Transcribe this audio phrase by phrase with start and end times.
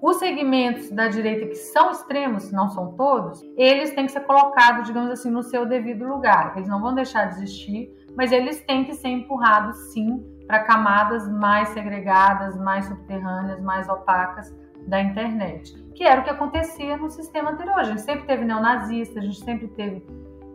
[0.00, 4.86] Os segmentos da direita que são extremos, não são todos, eles têm que ser colocados,
[4.86, 6.54] digamos assim, no seu devido lugar.
[6.56, 11.30] Eles não vão deixar de existir, mas eles têm que ser empurrados, sim, para camadas
[11.30, 14.54] mais segregadas, mais subterrâneas, mais opacas
[14.86, 17.78] da internet, que era o que acontecia no sistema anterior.
[17.78, 20.02] A gente sempre teve neonazista, a gente sempre teve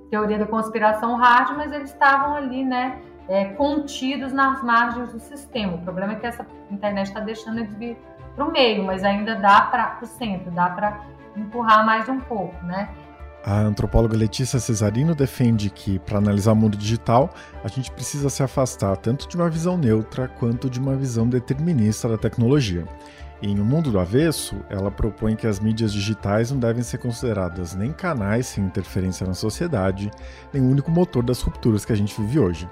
[0.09, 5.75] teoria da conspiração hard, mas eles estavam ali, né, é, contidos nas margens do sistema.
[5.75, 7.97] O problema é que essa internet está deixando eles vir
[8.35, 11.01] para o meio, mas ainda dá para o centro, dá para
[11.35, 12.89] empurrar mais um pouco, né?
[13.45, 17.29] A antropóloga Letícia Cesarino defende que, para analisar o mundo digital,
[17.61, 22.07] a gente precisa se afastar tanto de uma visão neutra quanto de uma visão determinista
[22.07, 22.85] da tecnologia.
[23.41, 27.75] Em O Mundo do Avesso, ela propõe que as mídias digitais não devem ser consideradas
[27.75, 30.09] nem canais sem interferência na sociedade,
[30.53, 32.69] nem o único motor das rupturas que a gente vive hoje.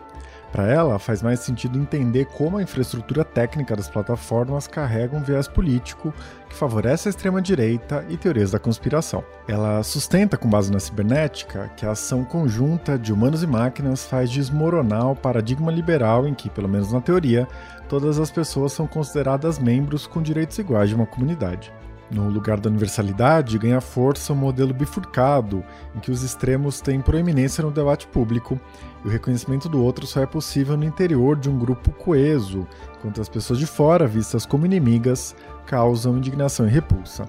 [0.52, 5.48] Para ela, faz mais sentido entender como a infraestrutura técnica das plataformas carrega um viés
[5.48, 6.14] político
[6.50, 9.24] que favorece a extrema-direita e teorias da conspiração.
[9.48, 14.30] Ela sustenta, com base na cibernética, que a ação conjunta de humanos e máquinas faz
[14.30, 17.48] desmoronar o paradigma liberal em que, pelo menos na teoria,
[17.88, 21.72] todas as pessoas são consideradas membros com direitos iguais de uma comunidade.
[22.12, 25.64] No lugar da universalidade, ganha força um modelo bifurcado,
[25.96, 28.60] em que os extremos têm proeminência no debate público
[29.04, 32.68] e o reconhecimento do outro só é possível no interior de um grupo coeso,
[32.98, 35.34] enquanto as pessoas de fora, vistas como inimigas,
[35.66, 37.26] causam indignação e repulsa.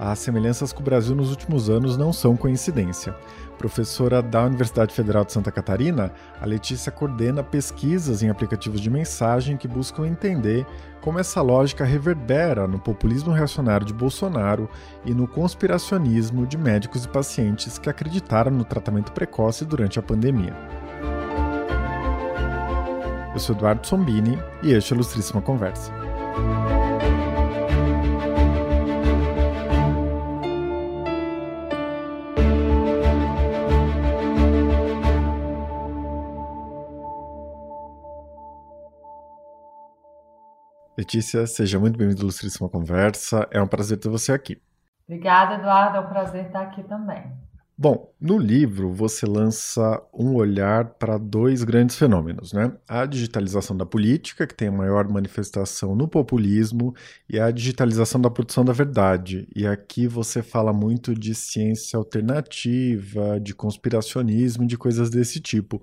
[0.00, 3.14] As semelhanças com o Brasil nos últimos anos não são coincidência.
[3.58, 9.56] Professora da Universidade Federal de Santa Catarina, a Letícia coordena pesquisas em aplicativos de mensagem
[9.56, 10.66] que buscam entender
[11.00, 14.68] como essa lógica reverbera no populismo reacionário de Bolsonaro
[15.04, 20.54] e no conspiracionismo de médicos e pacientes que acreditaram no tratamento precoce durante a pandemia.
[23.32, 25.92] Eu sou Eduardo Sombini e este é a Ilustríssima Conversa.
[40.96, 43.48] Letícia, seja muito bem-vinda à Ilustríssima Conversa.
[43.50, 44.60] É um prazer ter você aqui.
[45.08, 45.96] Obrigada, Eduardo.
[45.96, 47.32] É um prazer estar aqui também.
[47.76, 52.72] Bom, no livro você lança um olhar para dois grandes fenômenos, né?
[52.86, 56.94] A digitalização da política, que tem a maior manifestação no populismo,
[57.28, 59.48] e a digitalização da produção da verdade.
[59.56, 65.82] E aqui você fala muito de ciência alternativa, de conspiracionismo, de coisas desse tipo.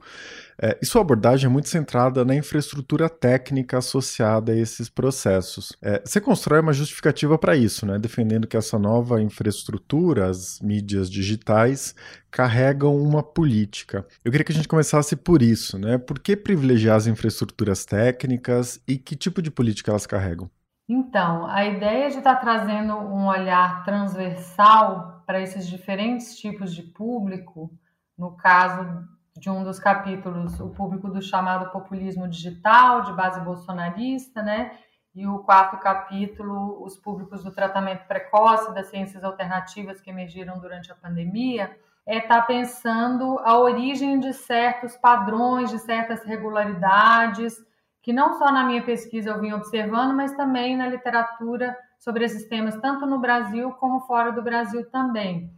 [0.60, 5.76] É, e sua abordagem é muito centrada na infraestrutura técnica associada a esses processos.
[5.82, 8.00] É, você constrói uma justificativa para isso, né?
[8.00, 11.96] defendendo que essa nova infraestrutura, as mídias digitais,
[12.30, 14.06] carregam uma política.
[14.24, 15.98] Eu queria que a gente começasse por isso, né?
[15.98, 20.50] Por que privilegiar as infraestruturas técnicas e que tipo de política elas carregam?
[20.88, 27.72] Então, a ideia de estar trazendo um olhar transversal para esses diferentes tipos de público,
[28.18, 29.08] no caso
[29.38, 34.78] de um dos capítulos, o público do chamado populismo digital, de base bolsonarista, né?
[35.14, 40.92] E o quarto capítulo, os públicos do tratamento precoce, das ciências alternativas que emergiram durante
[40.92, 41.76] a pandemia,
[42.06, 47.56] é estar tá pensando a origem de certos padrões, de certas regularidades,
[48.02, 52.48] que não só na minha pesquisa eu vim observando, mas também na literatura sobre esses
[52.48, 55.54] temas, tanto no Brasil como fora do Brasil também.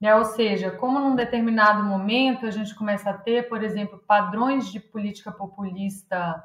[0.00, 0.14] Né?
[0.14, 4.78] Ou seja, como num determinado momento a gente começa a ter, por exemplo, padrões de
[4.78, 6.42] política populista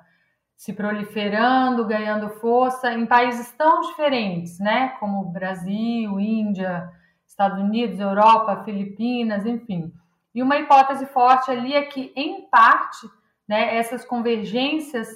[0.55, 4.89] se proliferando, ganhando força em países tão diferentes, né?
[4.99, 6.89] como Brasil, Índia,
[7.27, 9.91] Estados Unidos, Europa, Filipinas, enfim.
[10.33, 13.07] E uma hipótese forte ali é que, em parte,
[13.47, 15.07] né, essas convergências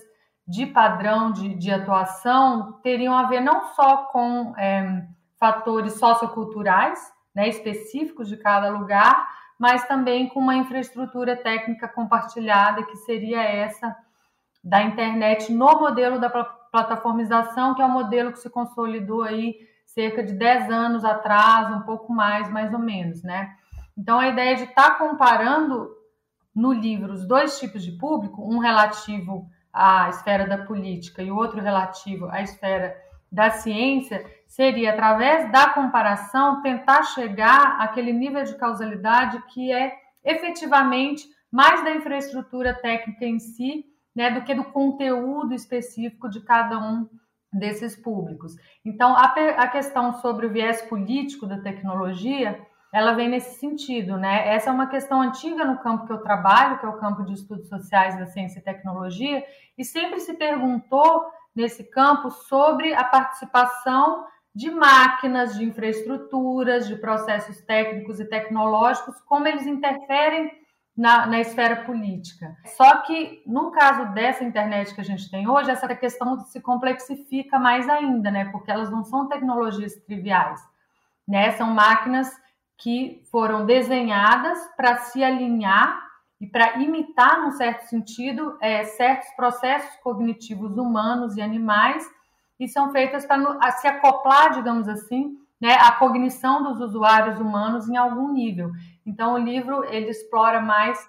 [0.47, 5.05] de padrão de, de atuação teriam a ver não só com é,
[5.39, 6.99] fatores socioculturais,
[7.37, 13.95] né, específicos de cada lugar, mas também com uma infraestrutura técnica compartilhada, que seria essa
[14.63, 19.56] da internet no modelo da plataformização, que é o um modelo que se consolidou aí
[19.85, 23.53] cerca de 10 anos atrás, um pouco mais, mais ou menos, né?
[23.95, 25.95] Então, a ideia de estar tá comparando
[26.56, 31.35] no livro os dois tipos de público, um relativo à esfera da política e o
[31.35, 32.97] outro relativo à esfera
[33.31, 41.27] da ciência, seria, através da comparação, tentar chegar àquele nível de causalidade que é efetivamente
[41.51, 43.85] mais da infraestrutura técnica em si,
[44.15, 47.07] né, do que do conteúdo específico de cada um
[47.53, 48.55] desses públicos.
[48.83, 52.59] Então, a, a questão sobre o viés político da tecnologia
[52.93, 54.47] ela vem nesse sentido, né?
[54.47, 57.33] Essa é uma questão antiga no campo que eu trabalho, que é o campo de
[57.33, 59.45] estudos sociais da ciência e tecnologia,
[59.77, 64.25] e sempre se perguntou nesse campo sobre a participação
[64.57, 70.51] de máquinas, de infraestruturas, de processos técnicos e tecnológicos, como eles interferem
[70.98, 72.57] na, na, esfera política.
[72.75, 77.59] Só que no caso dessa internet que a gente tem hoje, essa questão se complexifica
[77.59, 78.45] mais ainda, né?
[78.45, 80.60] Porque elas não são tecnologias triviais,
[81.27, 81.51] né?
[81.51, 82.27] São máquinas
[82.80, 86.01] que foram desenhadas para se alinhar
[86.42, 92.03] e para imitar, num certo sentido, é, certos processos cognitivos humanos e animais
[92.59, 97.98] e são feitas para se acoplar, digamos assim, né, à cognição dos usuários humanos em
[97.98, 98.71] algum nível.
[99.06, 101.00] Então, o livro ele explora mais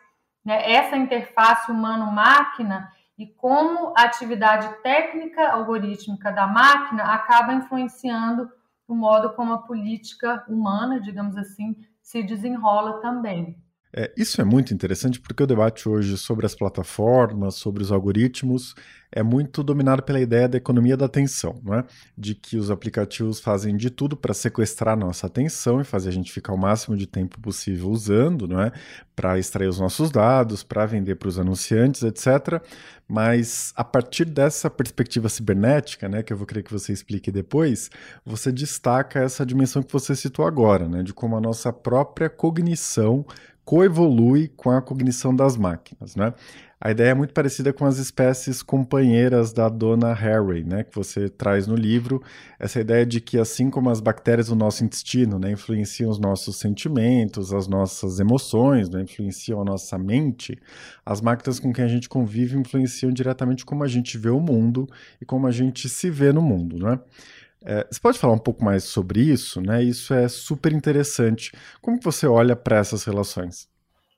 [0.45, 8.51] né, essa interface humano-máquina e como a atividade técnica algorítmica da máquina acaba influenciando
[8.87, 13.57] o modo como a política humana, digamos assim, se desenrola também.
[13.93, 18.75] É, isso é muito interessante porque o debate hoje sobre as plataformas, sobre os algoritmos,
[19.11, 21.85] é muito dominado pela ideia da economia da atenção, é?
[22.17, 26.31] De que os aplicativos fazem de tudo para sequestrar nossa atenção e fazer a gente
[26.31, 28.71] ficar o máximo de tempo possível usando, é?
[29.17, 32.63] Para extrair os nossos dados, para vender para os anunciantes, etc.
[33.09, 37.91] Mas a partir dessa perspectiva cibernética, né, que eu vou querer que você explique depois,
[38.25, 43.25] você destaca essa dimensão que você citou agora, né, de como a nossa própria cognição
[43.69, 46.33] coevolui com a cognição das máquinas, né?
[46.81, 51.29] A ideia é muito parecida com as espécies companheiras da dona Harry, né, que você
[51.29, 52.23] traz no livro,
[52.59, 56.57] essa ideia de que assim como as bactérias do nosso intestino, né, influenciam os nossos
[56.57, 60.59] sentimentos, as nossas emoções, né, influenciam a nossa mente,
[61.05, 64.89] as máquinas com quem a gente convive influenciam diretamente como a gente vê o mundo
[65.21, 66.99] e como a gente se vê no mundo, né?
[67.65, 69.83] É, você pode falar um pouco mais sobre isso, né?
[69.83, 71.53] Isso é super interessante.
[71.81, 73.69] Como que você olha para essas relações?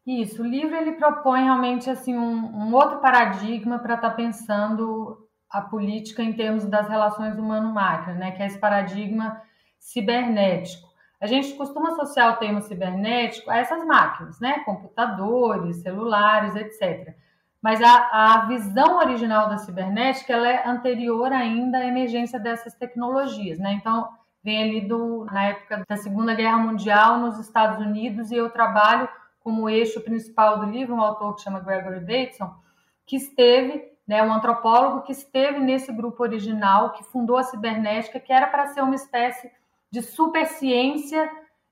[0.06, 5.28] Isso, o livro ele propõe realmente assim um, um outro paradigma para estar tá pensando
[5.50, 8.31] a política em termos das relações humano-máquina, né?
[8.32, 9.40] Que é esse paradigma
[9.78, 10.88] cibernético.
[11.20, 14.60] A gente costuma associar o termo cibernético a essas máquinas, né?
[14.60, 17.14] Computadores, celulares, etc.
[17.62, 23.59] Mas a, a visão original da cibernética ela é anterior ainda à emergência dessas tecnologias,
[23.59, 23.75] né?
[23.75, 24.09] Então,
[24.43, 29.09] vem ali do, na época da Segunda Guerra Mundial nos Estados Unidos e eu trabalho
[29.41, 32.55] como eixo principal do livro um autor que chama Gregory Bateson,
[33.07, 38.33] que esteve, né, um antropólogo que esteve nesse grupo original, que fundou a cibernética, que
[38.33, 39.51] era para ser uma espécie
[39.91, 41.31] de superciência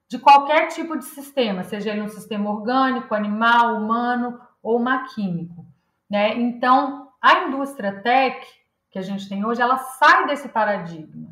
[0.09, 5.67] de qualquer tipo de sistema, seja ele um sistema orgânico, animal, humano ou maquímico.
[6.09, 6.35] Né?
[6.37, 8.47] Então, a indústria tech
[8.91, 11.29] que a gente tem hoje, ela sai desse paradigma.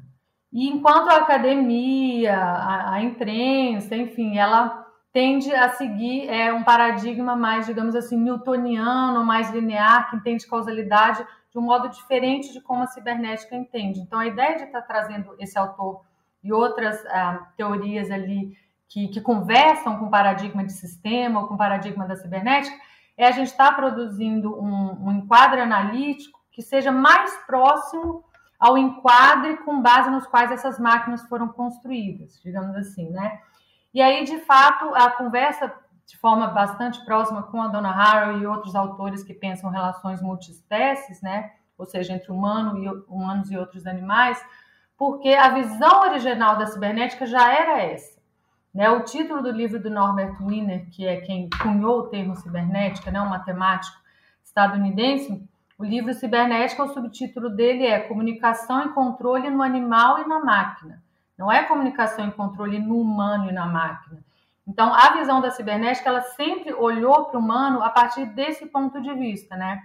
[0.53, 7.35] E enquanto a academia, a, a imprensa, enfim, ela tende a seguir é, um paradigma
[7.35, 12.83] mais, digamos assim, newtoniano, mais linear, que entende causalidade de um modo diferente de como
[12.83, 14.01] a cibernética entende.
[14.01, 16.03] Então, a ideia de estar trazendo esse autor
[16.45, 18.57] e outras ah, teorias ali
[18.89, 22.77] que, que, conversam com o paradigma de sistema ou com o paradigma da cibernética
[23.17, 28.25] é a gente estar tá produzindo um, um enquadre analítico que seja mais próximo
[28.59, 33.41] ao enquadre com base nos quais essas máquinas foram construídas, digamos assim, né?
[33.93, 35.73] E aí, de fato, a conversa
[36.07, 41.21] de forma bastante próxima com a dona Harrow e outros autores que pensam relações multiespécies,
[41.21, 41.53] né?
[41.77, 44.43] Ou seja, entre humano e, humanos e outros animais,
[44.97, 48.16] porque a visão original da cibernética já era essa.
[48.77, 48.91] Né?
[48.91, 53.19] O título do livro do Norbert Wiener, que é quem cunhou o termo cibernética, né?
[53.23, 53.97] um matemático
[54.45, 55.43] estadunidense,
[55.79, 61.03] o livro Cibernética, o subtítulo dele é Comunicação e Controle no Animal e na Máquina.
[61.39, 64.23] Não é comunicação e controle no humano e na máquina.
[64.67, 69.01] Então, a visão da cibernética, ela sempre olhou para o humano a partir desse ponto
[69.03, 69.83] de vista, né?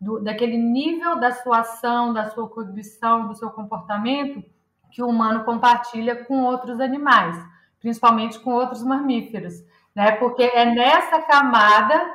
[0.00, 4.44] Do, daquele nível da sua ação, da sua cognição, do seu comportamento
[4.92, 7.51] que o humano compartilha com outros animais
[7.82, 9.54] principalmente com outros mamíferos,
[9.94, 10.12] né?
[10.12, 12.14] Porque é nessa camada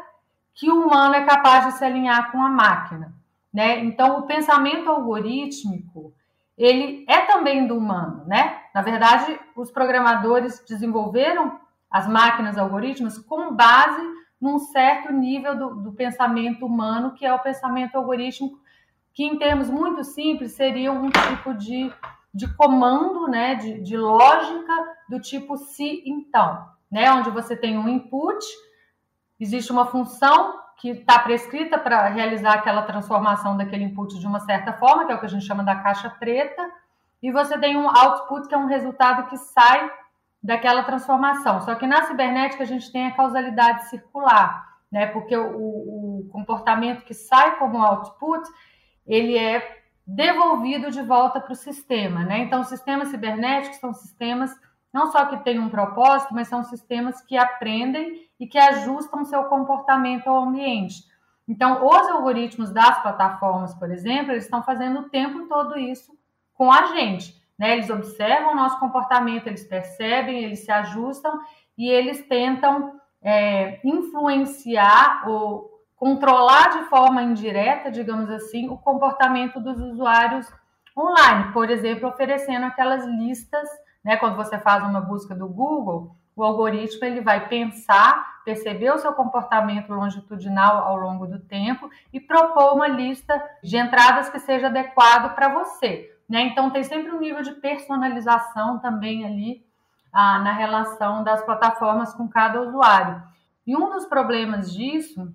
[0.55, 3.13] que o humano é capaz de se alinhar com a máquina,
[3.53, 3.79] né?
[3.81, 6.13] Então, o pensamento algorítmico,
[6.57, 8.61] ele é também do humano, né?
[8.73, 11.59] Na verdade, os programadores desenvolveram
[11.91, 14.01] as máquinas algoritmos com base
[14.39, 18.59] num certo nível do, do pensamento humano, que é o pensamento algorítmico,
[19.13, 21.91] que em termos muito simples seria um tipo de
[22.37, 24.73] de comando, né, de, de lógica
[25.09, 28.45] do tipo se então, né, onde você tem um input,
[29.39, 34.71] existe uma função que está prescrita para realizar aquela transformação daquele input de uma certa
[34.73, 36.71] forma, que é o que a gente chama da caixa preta,
[37.23, 39.91] e você tem um output, que é um resultado que sai
[40.41, 41.61] daquela transformação.
[41.61, 45.07] Só que na cibernética a gente tem a causalidade circular, né?
[45.07, 48.47] Porque o, o comportamento que sai como output,
[49.07, 49.76] ele é
[50.07, 52.39] devolvido de volta para o sistema, né?
[52.39, 54.57] Então, sistemas cibernéticos são sistemas
[54.93, 59.43] não só que têm um propósito, mas são sistemas que aprendem e que ajustam seu
[59.43, 61.03] comportamento ao ambiente.
[61.47, 66.17] Então, os algoritmos das plataformas, por exemplo, eles estão fazendo o tempo todo isso
[66.53, 67.35] com a gente.
[67.59, 67.73] Né?
[67.73, 71.39] Eles observam o nosso comportamento, eles percebem, eles se ajustam
[71.77, 79.81] e eles tentam é, influenciar ou controlar de forma indireta, digamos assim, o comportamento dos
[79.81, 80.47] usuários
[80.95, 81.51] online.
[81.51, 83.67] Por exemplo, oferecendo aquelas listas,
[84.03, 84.15] né?
[84.15, 89.11] Quando você faz uma busca do Google, o algoritmo ele vai pensar, perceber o seu
[89.13, 95.33] comportamento longitudinal ao longo do tempo e propor uma lista de entradas que seja adequado
[95.33, 96.15] para você.
[96.29, 96.41] Né?
[96.41, 99.65] Então tem sempre um nível de personalização também ali
[100.13, 103.23] ah, na relação das plataformas com cada usuário.
[103.65, 105.33] E um dos problemas disso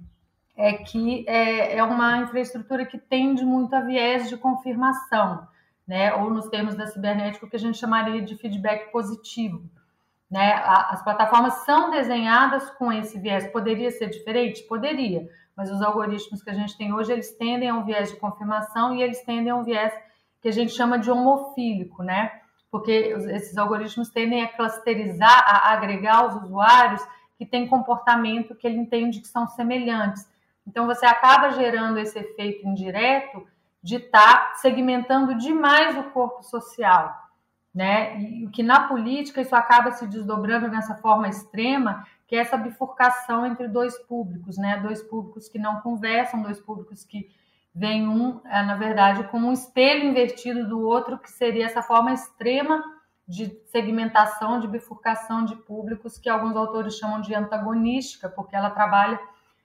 [0.57, 5.47] é que é, é uma infraestrutura que tende muito a viés de confirmação,
[5.87, 6.15] né?
[6.15, 9.63] ou nos termos da cibernética, o que a gente chamaria de feedback positivo.
[10.31, 10.53] Né?
[10.65, 13.47] As plataformas são desenhadas com esse viés.
[13.49, 14.63] Poderia ser diferente?
[14.63, 18.17] Poderia, mas os algoritmos que a gente tem hoje, eles tendem a um viés de
[18.17, 19.93] confirmação e eles tendem a um viés
[20.41, 22.33] que a gente chama de homofílico, né?
[22.71, 27.07] Porque esses algoritmos tendem a clusterizar, a agregar os usuários
[27.37, 30.27] que têm comportamento que ele entende que são semelhantes.
[30.67, 33.47] Então você acaba gerando esse efeito indireto
[33.83, 37.23] de estar tá segmentando demais o corpo social
[37.75, 38.21] né?
[38.21, 43.47] E que na política isso acaba se desdobrando nessa forma extrema, que é essa bifurcação
[43.47, 44.79] entre dois públicos, né?
[44.81, 47.31] Dois públicos que não conversam, dois públicos que
[47.75, 52.13] veem um, é, na verdade, como um espelho invertido do outro, que seria essa forma
[52.13, 52.83] extrema
[53.27, 59.19] de segmentação, de bifurcação de públicos, que alguns autores chamam de antagonística, porque ela trabalha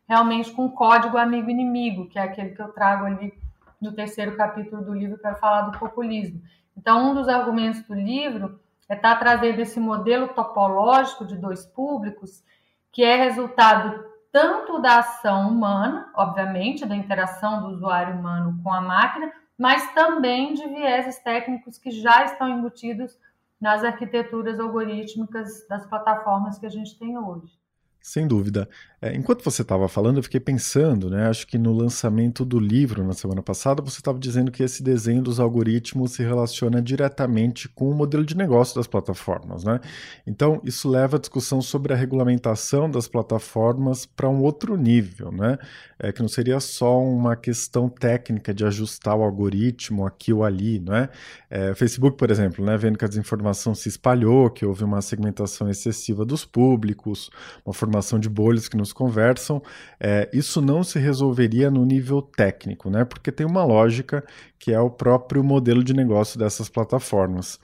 [0.07, 3.33] realmente com o código amigo-inimigo, que é aquele que eu trago ali
[3.81, 6.41] no terceiro capítulo do livro para falar do populismo.
[6.75, 11.65] Então, um dos argumentos do livro é estar tá trazendo esse modelo topológico de dois
[11.65, 12.43] públicos,
[12.91, 18.81] que é resultado tanto da ação humana, obviamente, da interação do usuário humano com a
[18.81, 23.17] máquina, mas também de vieses técnicos que já estão embutidos
[23.59, 27.51] nas arquiteturas algorítmicas das plataformas que a gente tem hoje.
[28.01, 28.69] Sem dúvida.
[28.99, 31.27] É, enquanto você estava falando, eu fiquei pensando, né?
[31.27, 35.21] Acho que no lançamento do livro na semana passada, você estava dizendo que esse desenho
[35.21, 39.79] dos algoritmos se relaciona diretamente com o modelo de negócio das plataformas, né?
[40.25, 45.59] Então, isso leva a discussão sobre a regulamentação das plataformas para um outro nível, né?
[45.99, 50.79] É, que não seria só uma questão técnica de ajustar o algoritmo aqui ou ali,
[50.79, 51.09] não é?
[51.51, 52.75] é Facebook, por exemplo, né?
[52.77, 57.29] Vendo que a desinformação se espalhou, que houve uma segmentação excessiva dos públicos,
[57.63, 59.61] uma formação de bolhas que nos conversam,
[59.97, 63.05] é, isso não se resolveria no nível técnico, né?
[63.05, 64.25] Porque tem uma lógica
[64.59, 67.57] que é o próprio modelo de negócio dessas plataformas.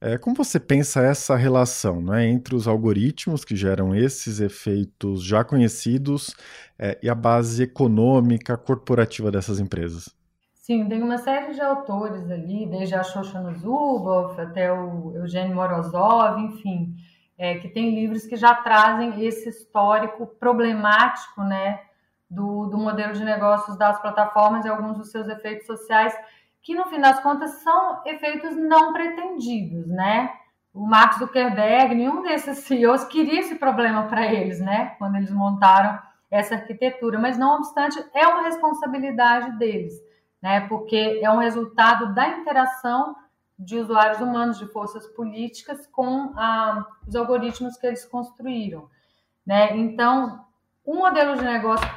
[0.00, 5.44] É, como você pensa essa relação né, entre os algoritmos que geram esses efeitos já
[5.44, 6.34] conhecidos
[6.78, 10.08] é, e a base econômica corporativa dessas empresas?
[10.54, 16.40] Sim, tem uma série de autores ali, desde a Shoshana Zuboff até o Eugênio Morozov,
[16.40, 16.94] enfim,
[17.40, 21.80] é, que tem livros que já trazem esse histórico problemático, né,
[22.28, 26.14] do, do modelo de negócios das plataformas e alguns dos seus efeitos sociais,
[26.62, 30.30] que no fim das contas são efeitos não pretendidos, né?
[30.74, 34.94] O Mark Zuckerberg, nenhum desses CEOs queria esse problema para eles, né?
[34.98, 35.98] Quando eles montaram
[36.30, 39.94] essa arquitetura, mas não obstante, é uma responsabilidade deles,
[40.42, 40.60] né?
[40.68, 43.16] Porque é um resultado da interação
[43.60, 48.88] de usuários humanos, de forças políticas, com ah, os algoritmos que eles construíram.
[49.46, 49.76] Né?
[49.76, 50.44] Então,
[50.84, 51.88] o modelo de negócio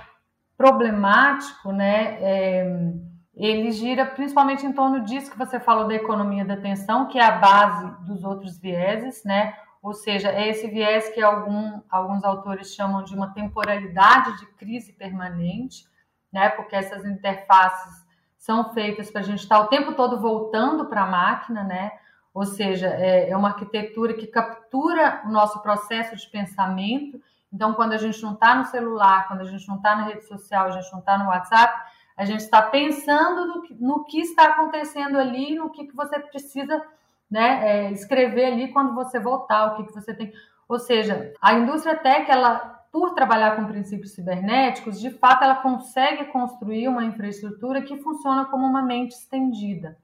[0.58, 2.93] problemático, né, é,
[3.34, 7.24] ele gira principalmente em torno disso que você falou da economia da atenção, que é
[7.24, 9.55] a base dos outros vieses, né?
[9.82, 14.93] ou seja, é esse viés que algum, alguns autores chamam de uma temporalidade de crise
[14.93, 15.86] permanente,
[16.32, 16.50] né?
[16.50, 18.03] porque essas interfaces
[18.44, 21.94] são feitas para a gente estar o tempo todo voltando para a máquina, né?
[22.34, 27.22] Ou seja, é, é, uma arquitetura que captura o nosso processo de pensamento.
[27.54, 30.28] Então, quando a gente não está no celular, quando a gente não está na rede
[30.28, 34.20] social, a gente não está no WhatsApp, a gente está pensando no que, no que,
[34.20, 36.84] está acontecendo ali, no que, que você precisa
[37.32, 40.34] né, é, escrever ali quando você voltar, o que, que você tem.
[40.68, 46.26] Ou seja, a indústria tech, ela por trabalhar com princípios cibernéticos, de fato ela consegue
[46.26, 49.98] construir uma infraestrutura que funciona como uma mente estendida.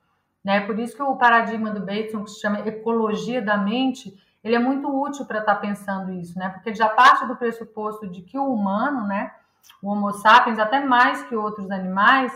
[0.44, 0.62] Né?
[0.62, 4.60] Por isso que o paradigma do Bateson, que se chama ecologia da mente, ele é
[4.60, 6.50] muito útil para estar tá pensando isso, né?
[6.50, 9.34] Porque ele já parte do pressuposto de que o humano, né,
[9.84, 12.34] o Homo sapiens, até mais que outros animais,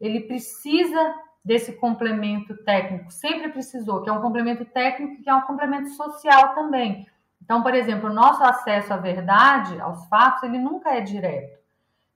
[0.00, 5.42] ele precisa desse complemento técnico, sempre precisou, que é um complemento técnico que é um
[5.42, 7.06] complemento social também.
[7.44, 11.58] Então, por exemplo, o nosso acesso à verdade, aos fatos, ele nunca é direto.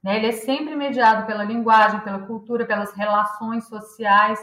[0.02, 0.16] Né?
[0.16, 4.38] Ele é sempre mediado pela linguagem, pela cultura, pelas relações sociais.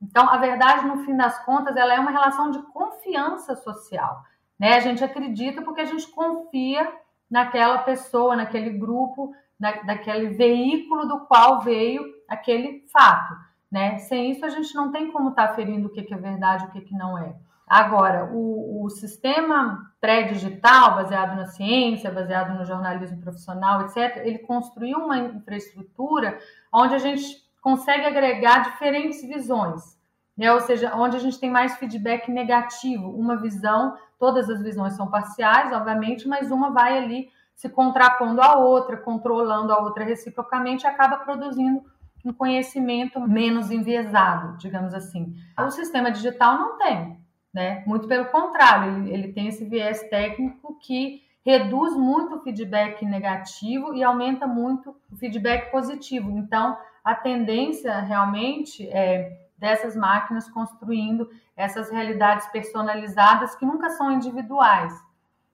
[0.00, 4.22] Então, a verdade, no fim das contas, ela é uma relação de confiança social.
[4.58, 4.74] Né?
[4.74, 6.90] A gente acredita porque a gente confia
[7.28, 13.34] naquela pessoa, naquele grupo, na, naquele veículo do qual veio aquele fato.
[13.70, 13.98] Né?
[13.98, 16.64] Sem isso, a gente não tem como estar tá ferindo o que, que é verdade
[16.64, 17.34] e o que, que não é.
[17.70, 24.98] Agora, o, o sistema pré-digital, baseado na ciência, baseado no jornalismo profissional, etc., ele construiu
[24.98, 26.36] uma infraestrutura
[26.74, 29.96] onde a gente consegue agregar diferentes visões,
[30.36, 30.52] né?
[30.52, 35.08] ou seja, onde a gente tem mais feedback negativo, uma visão, todas as visões são
[35.08, 41.18] parciais, obviamente, mas uma vai ali se contrapondo à outra, controlando a outra reciprocamente, acaba
[41.18, 41.84] produzindo
[42.24, 45.36] um conhecimento menos enviesado, digamos assim.
[45.56, 47.20] O sistema digital não tem
[47.52, 47.82] né?
[47.86, 53.94] Muito pelo contrário, ele, ele tem esse viés técnico que reduz muito o feedback negativo
[53.94, 56.30] e aumenta muito o feedback positivo.
[56.30, 64.92] Então, a tendência realmente é dessas máquinas construindo essas realidades personalizadas que nunca são individuais,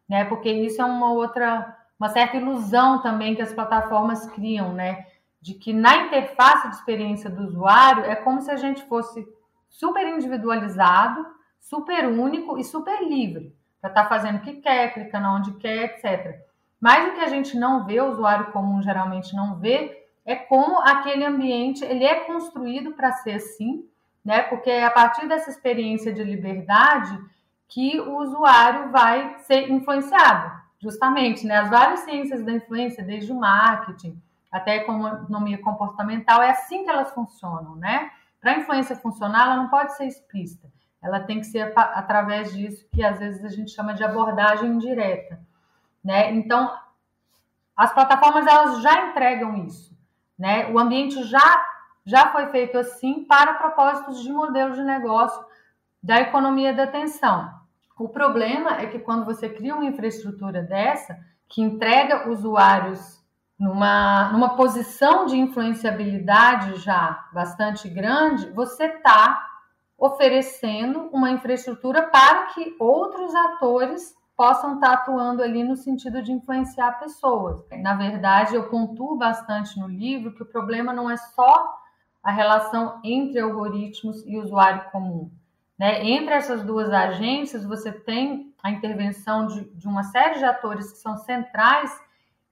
[0.08, 0.24] né?
[0.24, 5.06] Porque isso é uma outra, uma certa ilusão também que as plataformas criam, né?
[5.40, 9.26] De que na interface de experiência do usuário é como se a gente fosse
[9.68, 11.26] super individualizado
[11.68, 15.85] super único e super livre para estar tá fazendo o que quer, clicando onde quer,
[15.85, 16.40] etc.
[16.80, 20.78] Mas o que a gente não vê, o usuário comum geralmente não vê, é como
[20.80, 23.85] aquele ambiente ele é construído para ser assim,
[24.25, 24.42] né?
[24.42, 27.18] Porque é a partir dessa experiência de liberdade
[27.68, 31.56] que o usuário vai ser influenciado, justamente, né?
[31.56, 34.20] As várias ciências da influência, desde o marketing
[34.52, 38.11] até a economia comportamental, é assim que elas funcionam, né?
[38.40, 40.75] Para a influência funcionar, ela não pode ser explícita
[41.06, 45.38] ela tem que ser através disso que às vezes a gente chama de abordagem indireta,
[46.04, 46.33] né?
[46.33, 46.76] Então,
[47.76, 49.96] as plataformas elas já entregam isso,
[50.37, 50.68] né?
[50.70, 51.64] O ambiente já
[52.04, 55.44] já foi feito assim para propósitos de modelo de negócio
[56.00, 57.52] da economia da atenção.
[57.98, 63.20] O problema é que quando você cria uma infraestrutura dessa que entrega usuários
[63.59, 69.56] numa, numa posição de influenciabilidade já bastante grande, você está
[69.98, 76.98] oferecendo uma infraestrutura para que outros atores possam estar atuando ali no sentido de influenciar
[76.98, 77.64] pessoas.
[77.80, 81.74] Na verdade, eu pontuo bastante no livro que o problema não é só
[82.22, 85.30] a relação entre algoritmos e usuário comum.
[85.78, 86.04] Né?
[86.04, 90.98] Entre essas duas agências, você tem a intervenção de, de uma série de atores que
[90.98, 91.90] são centrais,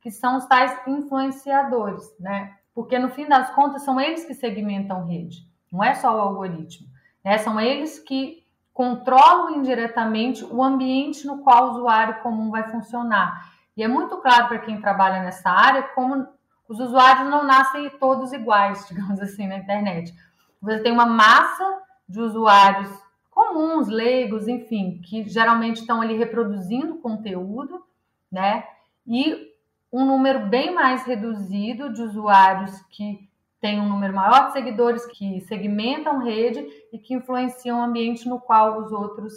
[0.00, 2.54] que são os tais influenciadores, né?
[2.74, 6.87] Porque no fim das contas são eles que segmentam rede, não é só o algoritmo.
[7.24, 7.38] Né?
[7.38, 13.52] São eles que controlam indiretamente o ambiente no qual o usuário comum vai funcionar.
[13.76, 16.26] E é muito claro para quem trabalha nessa área como
[16.68, 20.12] os usuários não nascem todos iguais, digamos assim, na internet.
[20.60, 22.90] Você tem uma massa de usuários
[23.30, 27.84] comuns, leigos, enfim, que geralmente estão ali reproduzindo conteúdo,
[28.30, 28.64] né?
[29.06, 29.52] E
[29.92, 33.28] um número bem mais reduzido de usuários que
[33.64, 38.38] tem um número maior de seguidores que segmentam rede e que influenciam o ambiente no
[38.38, 39.33] qual os outros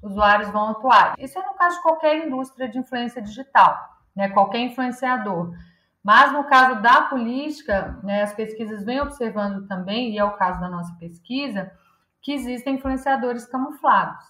[0.00, 1.16] usuários vão atuar.
[1.18, 3.76] Isso é no caso de qualquer indústria de influência digital,
[4.14, 4.28] né?
[4.28, 5.52] qualquer influenciador.
[6.00, 10.60] Mas no caso da política, né, as pesquisas vêm observando também, e é o caso
[10.60, 11.72] da nossa pesquisa,
[12.20, 14.24] que existem influenciadores camuflados.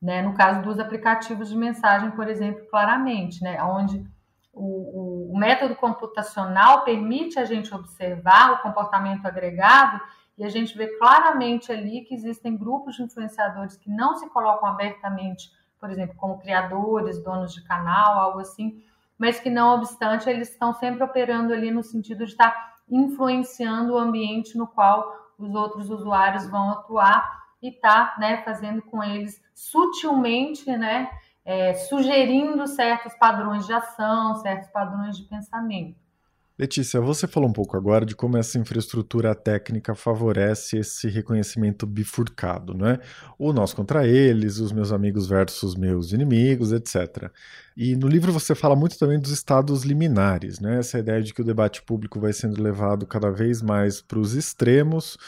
[0.00, 0.22] Né?
[0.22, 3.62] No caso dos aplicativos de mensagem, por exemplo, claramente, né?
[3.62, 4.02] onde
[4.54, 10.00] o, o, método computacional permite a gente observar o comportamento agregado
[10.38, 14.68] e a gente vê claramente ali que existem grupos de influenciadores que não se colocam
[14.68, 18.82] abertamente, por exemplo, como criadores, donos de canal, algo assim,
[19.18, 23.98] mas que não obstante eles estão sempre operando ali no sentido de estar influenciando o
[23.98, 30.70] ambiente no qual os outros usuários vão atuar e tá, né, fazendo com eles sutilmente,
[30.70, 31.08] né,
[31.44, 36.04] é, sugerindo certos padrões de ação, certos padrões de pensamento.
[36.56, 42.72] Letícia, você falou um pouco agora de como essa infraestrutura técnica favorece esse reconhecimento bifurcado,
[42.72, 43.00] não é?
[43.36, 47.28] O nós contra eles, os meus amigos versus meus inimigos, etc.
[47.76, 50.78] E no livro você fala muito também dos estados liminares, né?
[50.78, 54.34] Essa ideia de que o debate público vai sendo levado cada vez mais para os
[54.34, 55.18] extremos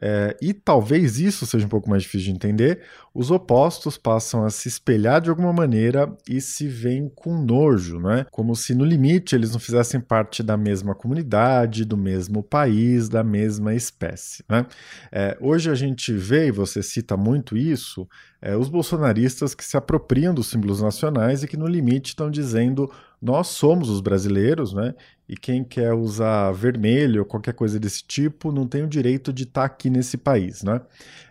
[0.00, 2.82] é, e talvez isso seja um pouco mais difícil de entender.
[3.14, 8.26] Os opostos passam a se espelhar de alguma maneira e se veem com nojo, né?
[8.30, 13.24] Como se no limite eles não fizessem parte da mesma comunidade, do mesmo país, da
[13.24, 14.44] mesma espécie.
[14.48, 14.66] Né?
[15.10, 18.06] É, hoje a gente vê, e você cita muito isso,
[18.40, 22.90] é, os bolsonaristas que se apropriam dos símbolos nacionais e que no limite estão dizendo
[23.20, 24.94] nós somos os brasileiros, né?
[25.28, 29.44] E quem quer usar vermelho ou qualquer coisa desse tipo não tem o direito de
[29.44, 30.80] estar tá aqui nesse país, né?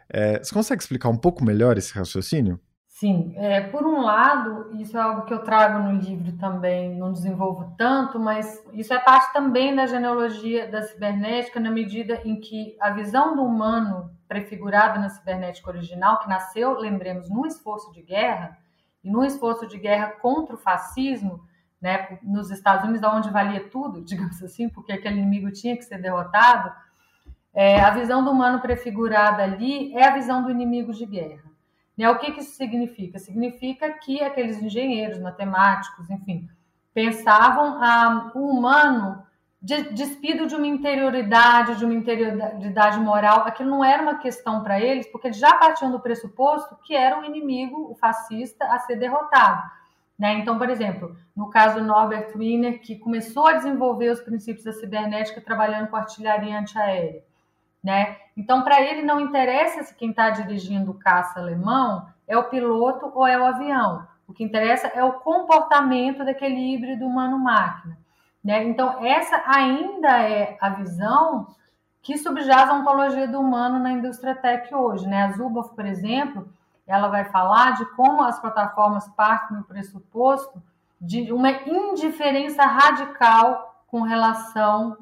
[0.09, 2.59] É, você consegue explicar um pouco melhor esse raciocínio?
[2.87, 7.11] Sim, é, por um lado, isso é algo que eu trago no livro também, não
[7.11, 12.77] desenvolvo tanto, mas isso é parte também da genealogia da cibernética, na medida em que
[12.79, 18.57] a visão do humano prefigurada na cibernética original, que nasceu, lembremos, num esforço de guerra,
[19.03, 21.43] e num esforço de guerra contra o fascismo,
[21.79, 26.01] né, nos Estados Unidos, onde valia tudo, digamos assim, porque aquele inimigo tinha que ser
[26.01, 26.73] derrotado,
[27.53, 31.43] é, a visão do humano prefigurada ali é a visão do inimigo de guerra.
[31.97, 33.19] Né, o que, que isso significa?
[33.19, 36.49] Significa que aqueles engenheiros, matemáticos, enfim,
[36.93, 39.24] pensavam ah, o humano
[39.65, 43.39] despido de uma interioridade, de uma interioridade moral.
[43.47, 47.19] Aquilo não era uma questão para eles, porque eles já partiam do pressuposto que era
[47.19, 49.63] o inimigo, o fascista, a ser derrotado.
[50.19, 50.35] Né?
[50.35, 54.71] Então, por exemplo, no caso do Norbert Wiener, que começou a desenvolver os princípios da
[54.71, 57.23] cibernética trabalhando com artilharia antiaérea.
[57.83, 58.17] Né?
[58.37, 63.11] Então, para ele não interessa se quem está dirigindo o caça alemão é o piloto
[63.15, 64.07] ou é o avião.
[64.27, 68.04] O que interessa é o comportamento daquele híbrido humano-máquina.
[68.45, 68.63] Né?
[68.65, 71.47] Então, essa ainda é a visão
[72.03, 75.07] que subjaz a ontologia do humano na indústria tech hoje.
[75.07, 75.23] Né?
[75.23, 76.47] A Zuboff, por exemplo,
[76.85, 80.61] ela vai falar de como as plataformas partem do pressuposto
[81.01, 84.95] de uma indiferença radical com relação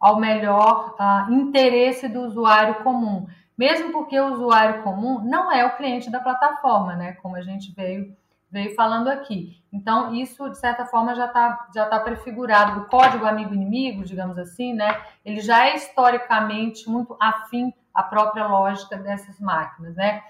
[0.00, 3.26] ao melhor uh, interesse do usuário comum,
[3.58, 7.12] mesmo porque o usuário comum não é o cliente da plataforma, né?
[7.22, 8.16] Como a gente veio
[8.56, 9.62] veio falando aqui.
[9.70, 12.80] Então, isso, de certa forma, já está já tá prefigurado.
[12.80, 14.98] O código amigo-inimigo, digamos assim, né?
[15.22, 20.22] Ele já é historicamente muito afim à própria lógica dessas máquinas, né?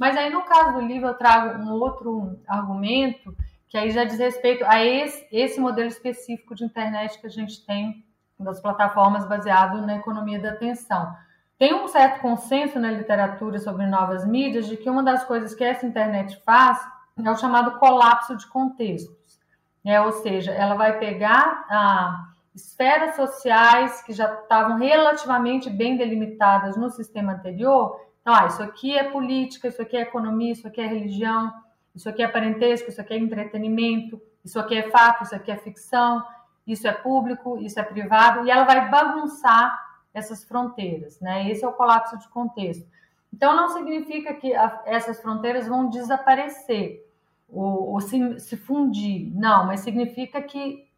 [0.00, 3.36] Mas aí, no caso do livro, eu trago um outro argumento
[3.68, 7.64] que aí já diz respeito a esse, esse modelo específico de internet que a gente
[7.66, 8.02] tem
[8.38, 11.14] das plataformas baseado na economia da atenção.
[11.58, 15.62] Tem um certo consenso na literatura sobre novas mídias de que uma das coisas que
[15.62, 16.78] essa internet faz
[17.16, 19.40] é o chamado colapso de contextos.
[19.84, 26.76] É, ou seja, ela vai pegar ah, esferas sociais que já estavam relativamente bem delimitadas
[26.76, 30.80] no sistema anterior então, ah, isso aqui é política, isso aqui é economia, isso aqui
[30.80, 31.52] é religião,
[31.94, 35.58] isso aqui é parentesco, isso aqui é entretenimento, isso aqui é fato, isso aqui é
[35.58, 36.24] ficção,
[36.66, 39.78] isso é público, isso é privado, e ela vai bagunçar
[40.14, 41.50] essas fronteiras, né?
[41.50, 42.88] Esse é o colapso de contexto.
[43.34, 47.04] Então, não significa que a, essas fronteiras vão desaparecer
[47.48, 50.88] ou, ou se, se fundir, não, mas significa que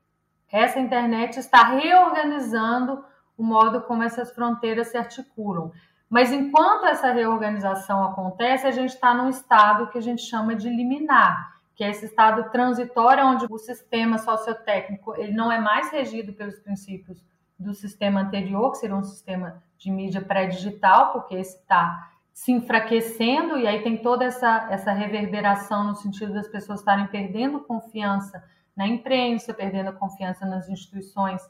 [0.52, 3.02] essa internet está reorganizando
[3.38, 5.72] o modo como essas fronteiras se articulam.
[6.10, 10.68] Mas enquanto essa reorganização acontece, a gente está num estado que a gente chama de
[10.68, 16.34] liminar, que é esse estado transitório onde o sistema sociotécnico ele não é mais regido
[16.34, 17.24] pelos princípios
[17.58, 23.56] do sistema anterior, que seria um sistema de mídia pré-digital, porque esse está se enfraquecendo
[23.56, 28.44] e aí tem toda essa, essa reverberação no sentido das pessoas estarem perdendo confiança
[28.76, 31.40] na imprensa, perdendo confiança nas instituições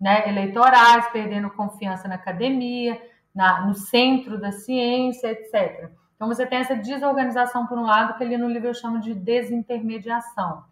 [0.00, 2.98] né, eleitorais, perdendo confiança na academia,
[3.34, 5.90] na, no centro da ciência, etc.
[6.16, 9.12] Então você tem essa desorganização por um lado, que ali no livro eu chamo de
[9.12, 10.64] desintermediação.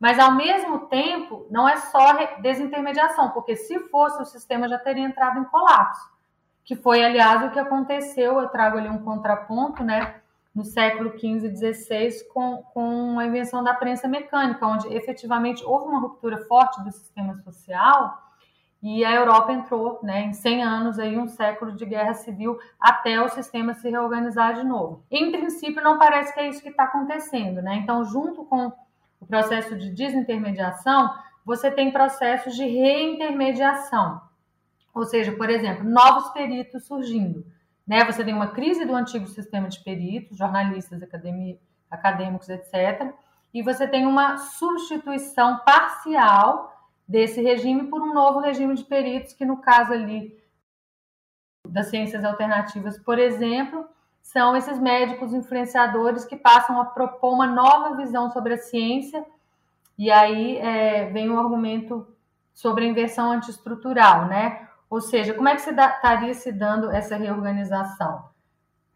[0.00, 5.04] Mas ao mesmo tempo, não é só desintermediação, porque se fosse o sistema já teria
[5.04, 6.13] entrado em colapso,
[6.64, 8.40] que foi aliás o que aconteceu.
[8.40, 10.20] Eu trago ali um contraponto, né?
[10.54, 15.86] no século XV e XVI com, com a invenção da prensa mecânica, onde efetivamente houve
[15.88, 18.22] uma ruptura forte do sistema social
[18.86, 23.18] e a Europa entrou né, em 100 anos, aí, um século de guerra civil, até
[23.18, 25.02] o sistema se reorganizar de novo.
[25.10, 27.62] Em princípio, não parece que é isso que está acontecendo.
[27.62, 27.76] Né?
[27.76, 28.70] Então, junto com
[29.18, 31.14] o processo de desintermediação,
[31.46, 34.20] você tem processos de reintermediação.
[34.94, 37.44] Ou seja, por exemplo, novos peritos surgindo.
[37.86, 38.04] Né?
[38.04, 41.02] Você tem uma crise do antigo sistema de peritos, jornalistas,
[41.90, 43.12] acadêmicos, etc.
[43.52, 46.72] E você tem uma substituição parcial
[47.06, 50.42] desse regime por um novo regime de peritos, que no caso ali
[51.68, 53.86] das ciências alternativas, por exemplo,
[54.22, 59.24] são esses médicos influenciadores que passam a propor uma nova visão sobre a ciência
[59.98, 62.06] E aí é, vem o argumento
[62.52, 64.68] sobre a inversão antiestrutural, né?
[64.94, 68.28] Ou seja, como é que se da, estaria se dando essa reorganização?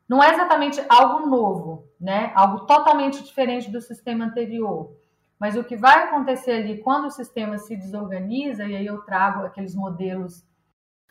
[0.08, 2.30] Não é exatamente algo novo, né?
[2.36, 4.92] Algo totalmente diferente do sistema anterior.
[5.40, 9.44] Mas o que vai acontecer ali quando o sistema se desorganiza, e aí eu trago
[9.44, 10.46] aqueles modelos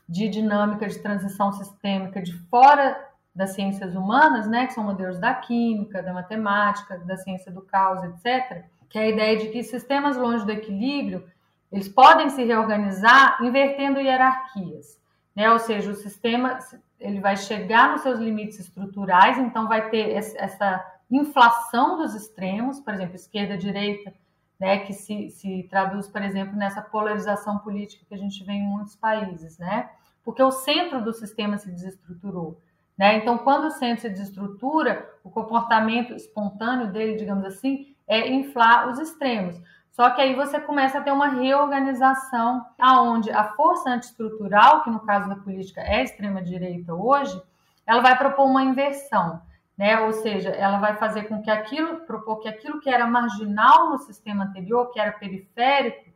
[0.08, 2.97] de dinâmica de transição sistêmica de fora
[3.36, 8.02] das ciências humanas, né, que são modelos da química, da matemática, da ciência do caos,
[8.06, 11.30] etc., que é a ideia de que sistemas longe do equilíbrio,
[11.71, 14.99] eles podem se reorganizar invertendo hierarquias,
[15.36, 15.51] né?
[15.51, 16.60] Ou seja, o sistema
[16.99, 22.93] ele vai chegar nos seus limites estruturais, então vai ter essa inflação dos extremos, por
[22.93, 24.13] exemplo, esquerda-direita,
[24.60, 28.67] né, que se, se traduz, por exemplo, nessa polarização política que a gente vê em
[28.67, 29.89] muitos países, né?
[30.23, 32.60] Porque o centro do sistema se desestruturou.
[32.97, 33.17] Né?
[33.17, 38.97] Então, quando o centro se desestrutura, o comportamento espontâneo dele, digamos assim, é inflar os
[38.97, 39.62] extremos.
[39.97, 44.99] Só que aí você começa a ter uma reorganização aonde a força antiestrutural, que no
[44.99, 47.41] caso da política é extrema direita hoje,
[47.83, 49.41] ela vai propor uma inversão,
[49.75, 49.99] né?
[50.01, 53.97] Ou seja, ela vai fazer com que aquilo, propor que aquilo que era marginal no
[53.97, 56.12] sistema anterior, que era periférico,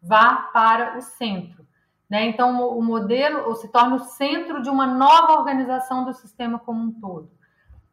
[0.00, 1.66] vá para o centro.
[2.08, 2.26] Né?
[2.26, 6.92] Então, o modelo se torna o centro de uma nova organização do sistema como um
[7.00, 7.32] todo.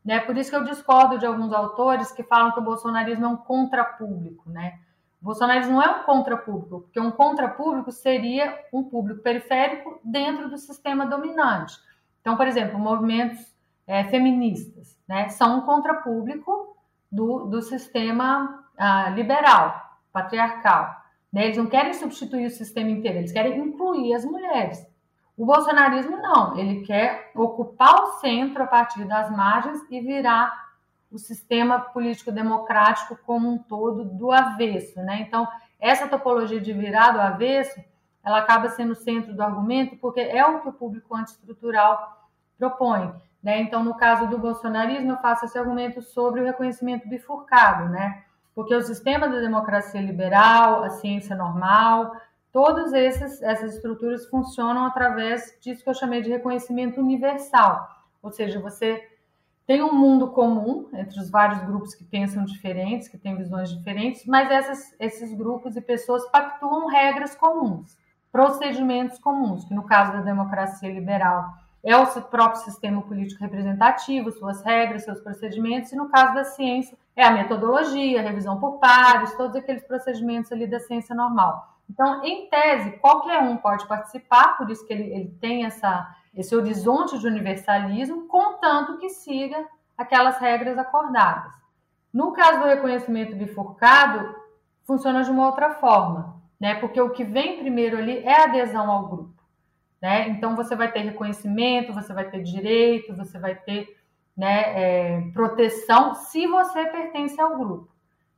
[0.05, 0.19] Né?
[0.19, 3.37] Por isso que eu discordo de alguns autores que falam que o bolsonarismo é um
[3.37, 4.47] contrapúblico.
[4.47, 4.77] Né?
[5.21, 10.57] O bolsonarismo não é um contrapúblico, porque um contrapúblico seria um público periférico dentro do
[10.57, 11.75] sistema dominante.
[12.21, 13.39] Então, por exemplo, movimentos
[13.85, 16.75] é, feministas né, são um contrapúblico
[17.11, 20.95] do, do sistema ah, liberal, patriarcal.
[21.31, 21.45] Né?
[21.45, 24.85] Eles não querem substituir o sistema inteiro, eles querem incluir as mulheres.
[25.37, 30.70] O bolsonarismo não, ele quer ocupar o centro a partir das margens e virar
[31.11, 35.21] o sistema político democrático como um todo do avesso, né?
[35.21, 35.47] Então,
[35.79, 37.83] essa topologia de virar do avesso,
[38.23, 43.13] ela acaba sendo o centro do argumento porque é o que o público antiestrutural propõe,
[43.43, 43.61] né?
[43.61, 48.23] Então, no caso do bolsonarismo, eu faço esse argumento sobre o reconhecimento bifurcado, né?
[48.53, 52.15] porque o sistema da democracia liberal, a ciência normal,
[52.51, 57.87] todas essas estruturas funcionam através disso que eu chamei de reconhecimento universal.
[58.21, 59.01] Ou seja, você
[59.65, 64.25] tem um mundo comum entre os vários grupos que pensam diferentes, que têm visões diferentes,
[64.25, 67.97] mas essas, esses grupos e pessoas pactuam regras comuns,
[68.31, 74.61] procedimentos comuns, que no caso da democracia liberal é o próprio sistema político representativo, suas
[74.61, 79.35] regras, seus procedimentos, e no caso da ciência, é a metodologia, a revisão por pares,
[79.35, 81.75] todos aqueles procedimentos ali da ciência normal.
[81.91, 86.55] Então, em tese, qualquer um pode participar, por isso que ele, ele tem essa, esse
[86.55, 91.51] horizonte de universalismo, contanto que siga aquelas regras acordadas.
[92.13, 94.33] No caso do reconhecimento bifurcado,
[94.85, 96.75] funciona de uma outra forma, né?
[96.75, 99.43] Porque o que vem primeiro ali é a adesão ao grupo.
[100.01, 100.29] Né?
[100.29, 103.97] Então você vai ter reconhecimento, você vai ter direito, você vai ter
[104.35, 107.90] né, é, proteção se você pertence ao grupo.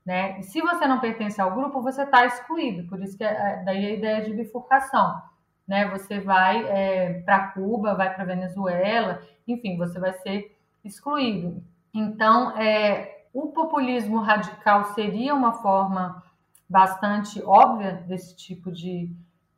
[0.06, 0.39] Né?
[0.39, 2.88] E se você não pertence ao grupo, você está excluído.
[2.89, 5.22] Por isso que é, é, daí a ideia de bifurcação.
[5.68, 5.88] Né?
[5.89, 11.63] Você vai é, para Cuba, vai para Venezuela, enfim, você vai ser excluído.
[11.94, 16.22] Então, é, o populismo radical seria uma forma
[16.70, 19.10] bastante óbvia desse tipo de,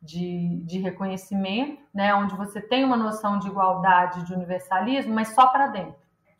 [0.02, 5.46] de, de reconhecimento, né, onde você tem uma noção de igualdade, de universalismo, mas só
[5.46, 5.96] para dentro,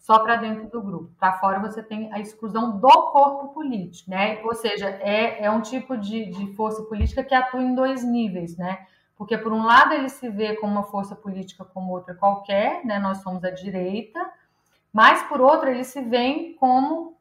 [0.07, 1.11] só para dentro do grupo.
[1.19, 4.41] Para fora você tem a exclusão do corpo político, né?
[4.45, 8.57] Ou seja, é, é um tipo de, de força política que atua em dois níveis,
[8.57, 8.87] né?
[9.17, 13.01] Porque por um lado ele se vê como uma força política como outra qualquer, né?
[13.01, 14.25] Nós somos a direita,
[14.93, 17.17] mas por outro ele se vê como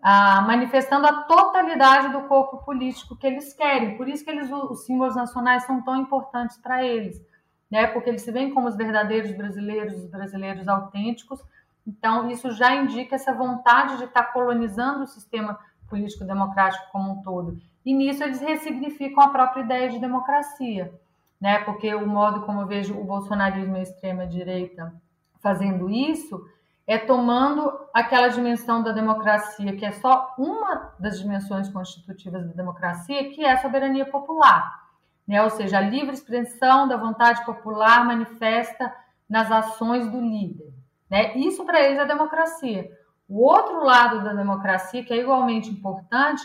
[0.00, 3.96] ah, manifestando a totalidade do corpo político que eles querem.
[3.96, 7.20] Por isso que eles, os símbolos nacionais são tão importantes para eles,
[7.68, 7.88] né?
[7.88, 11.44] Porque eles se veem como os verdadeiros brasileiros, os brasileiros autênticos.
[11.86, 17.22] Então, isso já indica essa vontade de estar colonizando o sistema político democrático como um
[17.22, 17.58] todo.
[17.84, 20.92] E nisso eles ressignificam a própria ideia de democracia,
[21.40, 21.58] né?
[21.64, 24.94] Porque o modo como eu vejo o bolsonarismo e a extrema direita
[25.40, 26.46] fazendo isso
[26.86, 33.30] é tomando aquela dimensão da democracia, que é só uma das dimensões constitutivas da democracia,
[33.30, 34.80] que é a soberania popular.
[35.26, 35.42] Né?
[35.42, 38.92] Ou seja, a livre expressão da vontade popular manifesta
[39.28, 40.74] nas ações do líder.
[41.10, 41.36] Né?
[41.36, 42.90] Isso para eles é democracia.
[43.28, 46.42] O outro lado da democracia, que é igualmente importante,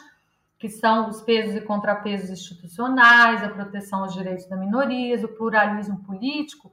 [0.58, 6.04] que são os pesos e contrapesos institucionais, a proteção aos direitos das minorias, o pluralismo
[6.04, 6.72] político,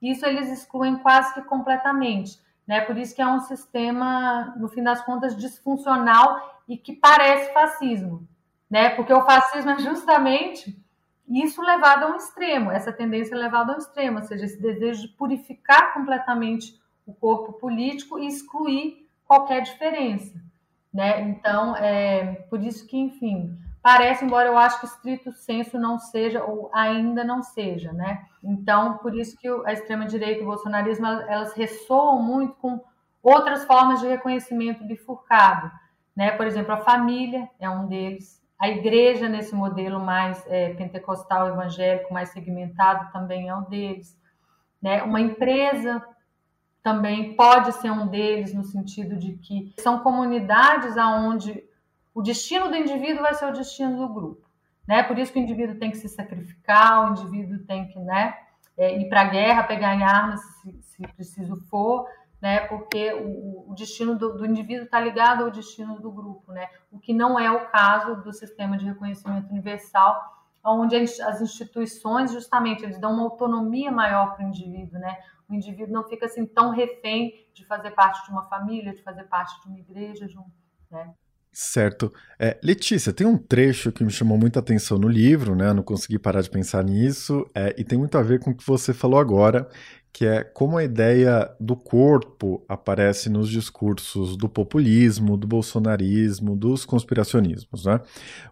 [0.00, 2.40] isso eles excluem quase que completamente.
[2.66, 2.80] Né?
[2.80, 8.26] Por isso que é um sistema, no fim das contas, disfuncional e que parece fascismo.
[8.70, 8.90] né?
[8.90, 10.76] Porque o fascismo é justamente
[11.28, 15.02] isso levado a um extremo, essa tendência levada a um extremo, ou seja, esse desejo
[15.02, 20.40] de purificar completamente o corpo político e excluir qualquer diferença,
[20.92, 21.22] né?
[21.22, 26.44] Então, é por isso que, enfim, parece, embora eu acho que estrito senso não seja
[26.44, 28.24] ou ainda não seja, né?
[28.42, 32.80] Então, por isso que a extrema direita e o bolsonarismo elas ressoam muito com
[33.22, 35.70] outras formas de reconhecimento bifurcado,
[36.14, 36.30] né?
[36.32, 42.14] Por exemplo, a família é um deles, a igreja nesse modelo mais é, pentecostal evangélico,
[42.14, 44.16] mais segmentado, também é um deles,
[44.80, 45.02] né?
[45.02, 46.00] Uma empresa
[46.82, 51.62] também pode ser um deles no sentido de que são comunidades aonde
[52.14, 54.48] o destino do indivíduo vai ser o destino do grupo.
[54.86, 55.02] Né?
[55.02, 58.36] Por isso que o indivíduo tem que se sacrificar, o indivíduo tem que né,
[58.76, 62.06] é, ir para a guerra, pegar em armas se, se preciso for,
[62.40, 62.60] né?
[62.66, 66.68] porque o, o destino do, do indivíduo está ligado ao destino do grupo, né?
[66.90, 72.84] o que não é o caso do sistema de reconhecimento universal, onde as instituições justamente
[72.84, 75.18] eles dão uma autonomia maior para o indivíduo, né?
[75.48, 79.24] O indivíduo não fica assim tão refém de fazer parte de uma família, de fazer
[79.24, 80.44] parte de uma igreja, de um,
[80.90, 81.12] né?
[81.52, 82.10] Certo.
[82.38, 85.70] É, Letícia, tem um trecho que me chamou muita atenção no livro, né?
[85.74, 88.66] Não consegui parar de pensar nisso, é, e tem muito a ver com o que
[88.66, 89.68] você falou agora,
[90.12, 96.84] que é como a ideia do corpo aparece nos discursos do populismo, do bolsonarismo, dos
[96.84, 97.86] conspiracionismos.
[97.86, 97.98] Né?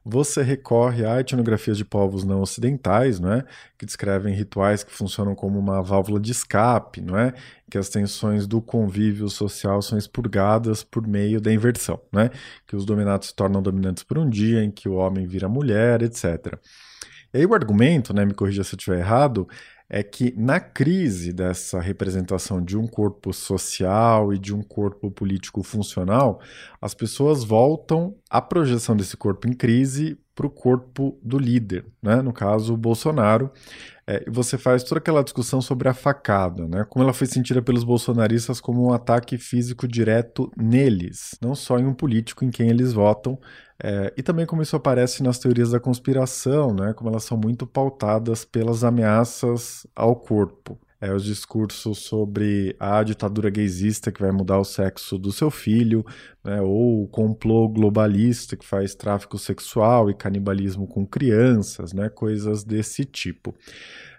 [0.03, 3.45] Você recorre a etnografias de povos não ocidentais, não é?
[3.77, 7.35] que descrevem rituais que funcionam como uma válvula de escape, não é?
[7.71, 12.31] que as tensões do convívio social são expurgadas por meio da inversão, né?
[12.67, 16.01] que os dominados se tornam dominantes por um dia, em que o homem vira mulher,
[16.03, 16.59] etc.
[17.33, 19.47] E aí o argumento, né, me corrija se eu estiver errado,
[19.93, 25.65] é que na crise dessa representação de um corpo social e de um corpo político
[25.65, 26.41] funcional,
[26.81, 32.23] as pessoas voltam a projeção desse corpo em crise para o corpo do líder, né?
[32.23, 33.51] no caso, o Bolsonaro.
[34.07, 36.87] É, você faz toda aquela discussão sobre a facada, né?
[36.89, 41.85] como ela foi sentida pelos bolsonaristas como um ataque físico direto neles, não só em
[41.85, 43.39] um político em quem eles votam,
[43.83, 46.93] é, e também como isso aparece nas teorias da conspiração, né?
[46.93, 50.79] como elas são muito pautadas pelas ameaças ao corpo.
[51.03, 56.05] É, os discursos sobre a ditadura gaysista que vai mudar o sexo do seu filho,
[56.45, 56.61] né?
[56.61, 62.11] ou o complô globalista que faz tráfico sexual e canibalismo com crianças, né?
[62.11, 63.55] coisas desse tipo.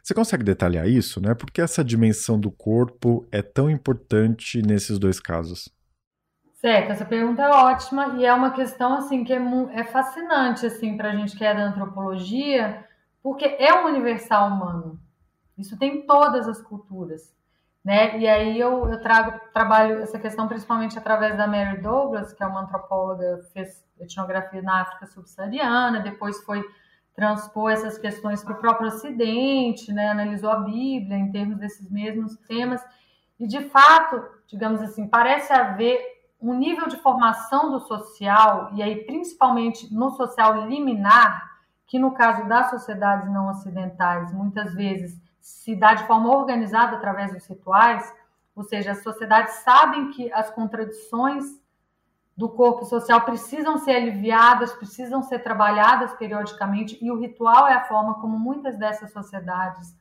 [0.02, 1.22] Você consegue detalhar isso?
[1.22, 1.36] Né?
[1.36, 5.70] Por que essa dimensão do corpo é tão importante nesses dois casos?
[6.62, 9.42] Certo, essa pergunta é ótima e é uma questão assim que é,
[9.74, 12.86] é fascinante assim para a gente que é da antropologia,
[13.24, 15.00] porque é um universal humano.
[15.58, 17.36] Isso tem em todas as culturas,
[17.84, 18.16] né?
[18.20, 22.46] E aí eu, eu trago trabalho essa questão principalmente através da Mary Douglas, que é
[22.46, 26.64] uma antropóloga fez etnografia na África subsaariana, depois foi
[27.16, 30.10] transpor essas questões para o próprio Ocidente, né?
[30.10, 32.86] Analisou a Bíblia em termos desses mesmos temas
[33.40, 39.06] e de fato, digamos assim, parece haver um nível de formação do social, e aí
[39.06, 41.52] principalmente no social liminar,
[41.86, 47.34] que no caso das sociedades não ocidentais, muitas vezes se dá de forma organizada através
[47.34, 48.14] dos rituais,
[48.56, 51.62] ou seja, as sociedades sabem que as contradições
[52.36, 57.84] do corpo social precisam ser aliviadas, precisam ser trabalhadas periodicamente, e o ritual é a
[57.84, 59.96] forma como muitas dessas sociedades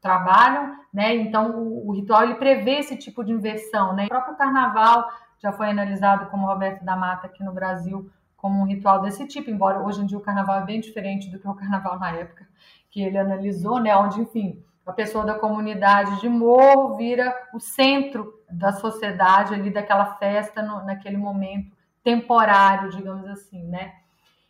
[0.00, 1.14] trabalham, né?
[1.14, 4.04] Então o, o ritual ele prevê esse tipo de inversão, né?
[4.04, 5.08] O próprio carnaval
[5.44, 9.50] já foi analisado como Roberto da Mata aqui no Brasil como um ritual desse tipo,
[9.50, 12.48] embora hoje em dia o carnaval é bem diferente do que o carnaval na época
[12.90, 18.32] que ele analisou, né, onde, enfim, a pessoa da comunidade de morro vira o centro
[18.50, 23.94] da sociedade ali daquela festa no, naquele momento temporário, digamos assim, né?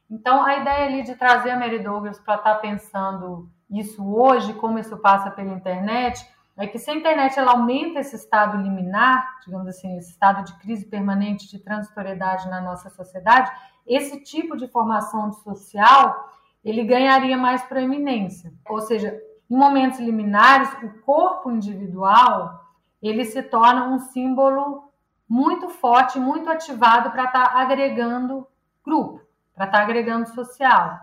[0.09, 4.53] Então, a ideia ali de trazer a Mary Douglas para estar tá pensando isso hoje,
[4.55, 6.25] como isso passa pela internet,
[6.57, 10.55] é que se a internet ela aumenta esse estado liminar, digamos assim, esse estado de
[10.59, 13.51] crise permanente de transitoriedade na nossa sociedade,
[13.87, 16.33] esse tipo de formação social
[16.65, 18.53] ele ganharia mais proeminência.
[18.69, 22.63] Ou seja, em momentos liminares, o corpo individual
[23.03, 24.91] ele se torna um símbolo
[25.29, 28.47] muito forte, muito ativado para estar tá agregando
[28.85, 29.21] grupo,
[29.55, 31.01] para estar tá agregando social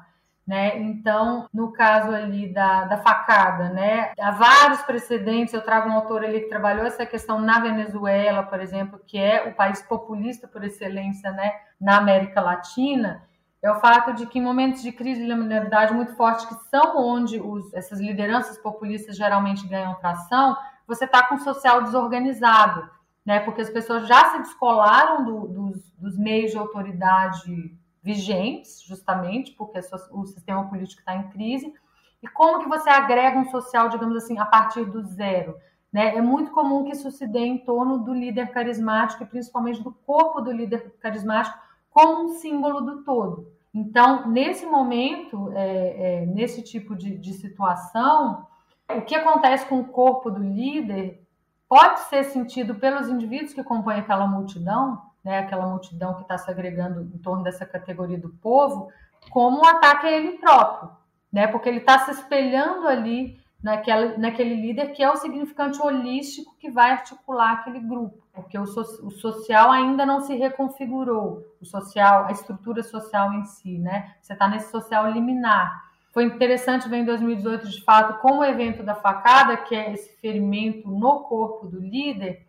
[0.51, 0.77] né?
[0.81, 4.11] Então, no caso ali da, da facada, né?
[4.19, 5.53] Há vários precedentes.
[5.53, 9.47] Eu trago um autor ali que trabalhou essa questão na Venezuela, por exemplo, que é
[9.47, 11.53] o país populista por excelência, né?
[11.79, 13.23] Na América Latina.
[13.63, 16.97] É o fato de que em momentos de crise de liminalidade muito forte, que são
[16.97, 22.89] onde os, essas lideranças populistas geralmente ganham tração, você está com o social desorganizado,
[23.25, 23.39] né?
[23.39, 29.79] Porque as pessoas já se descolaram do, dos, dos meios de autoridade vigentes, justamente porque
[30.11, 31.73] o sistema político está em crise,
[32.21, 35.55] e como que você agrega um social, digamos assim, a partir do zero.
[35.91, 36.15] Né?
[36.15, 39.91] É muito comum que isso se dê em torno do líder carismático e principalmente do
[39.91, 41.57] corpo do líder carismático
[41.89, 43.51] como um símbolo do todo.
[43.73, 48.47] Então, nesse momento, é, é, nesse tipo de, de situação,
[48.89, 51.25] o que acontece com o corpo do líder
[51.67, 56.49] pode ser sentido pelos indivíduos que compõem aquela multidão, né, aquela multidão que está se
[56.49, 58.91] agregando em torno dessa categoria do povo,
[59.29, 60.91] como um ataque a ele próprio,
[61.31, 66.55] né, porque ele está se espelhando ali naquela, naquele líder que é o significante holístico
[66.57, 71.65] que vai articular aquele grupo, porque o, so, o social ainda não se reconfigurou, o
[71.65, 74.15] social, a estrutura social em si, né?
[74.21, 75.91] Você está nesse social liminar.
[76.11, 80.19] Foi interessante ver em 2018, de fato, como o evento da facada, que é esse
[80.19, 82.45] ferimento no corpo do líder,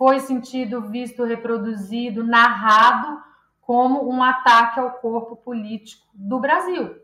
[0.00, 3.20] foi sentido, visto, reproduzido, narrado
[3.60, 6.96] como um ataque ao corpo político do Brasil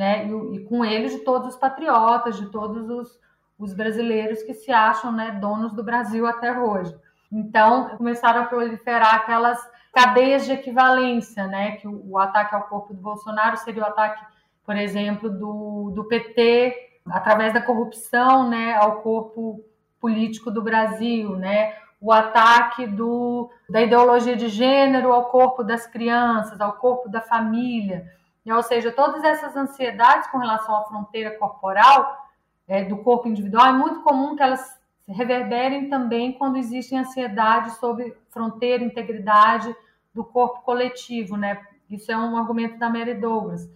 [0.00, 0.26] né?
[0.26, 3.20] E, e, com ele de todos os patriotas, de todos os,
[3.58, 6.96] os brasileiros que se acham né, donos do Brasil até hoje.
[7.30, 9.58] Então, começaram a proliferar aquelas
[9.92, 11.72] cadeias de equivalência, né?
[11.72, 14.24] Que o, o ataque ao corpo do Bolsonaro seria o ataque,
[14.64, 16.74] por exemplo, do, do PT
[17.10, 19.62] através da corrupção, né, ao corpo
[20.00, 21.74] político do Brasil, né?
[22.00, 28.10] O ataque do, da ideologia de gênero ao corpo das crianças, ao corpo da família.
[28.46, 32.26] Ou seja, todas essas ansiedades com relação à fronteira corporal
[32.66, 38.16] é, do corpo individual, é muito comum que elas reverberem também quando existem ansiedades sobre
[38.30, 39.74] fronteira, integridade
[40.14, 41.60] do corpo coletivo, né?
[41.88, 43.68] Isso é um argumento da Mary Douglas.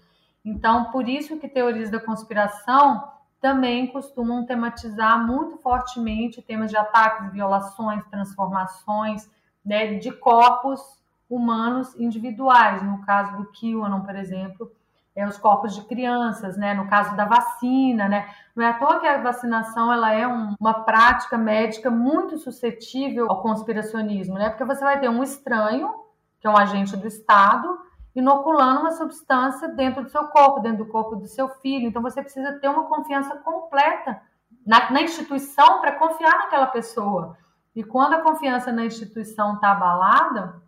[0.45, 3.13] Então, por isso que teorias da conspiração
[3.45, 9.31] também costumam tematizar muito fortemente temas de ataques, violações, transformações
[9.63, 10.81] né, de corpos
[11.29, 12.83] humanos individuais.
[12.83, 14.73] No caso do QAnon, por exemplo,
[15.15, 16.73] é os corpos de crianças, né?
[16.73, 18.31] No caso da vacina, né?
[18.57, 23.27] Não é à toa que a vacinação ela é um, uma prática médica muito suscetível
[23.29, 24.49] ao conspiracionismo, né?
[24.49, 25.93] Porque você vai ter um estranho,
[26.41, 27.79] que é um agente do Estado,
[28.15, 31.89] inoculando uma substância dentro do seu corpo, dentro do corpo do seu filho.
[31.89, 34.21] Então você precisa ter uma confiança completa
[34.67, 37.37] na, na instituição para confiar naquela pessoa.
[37.75, 40.63] E quando a confiança na instituição está abalada,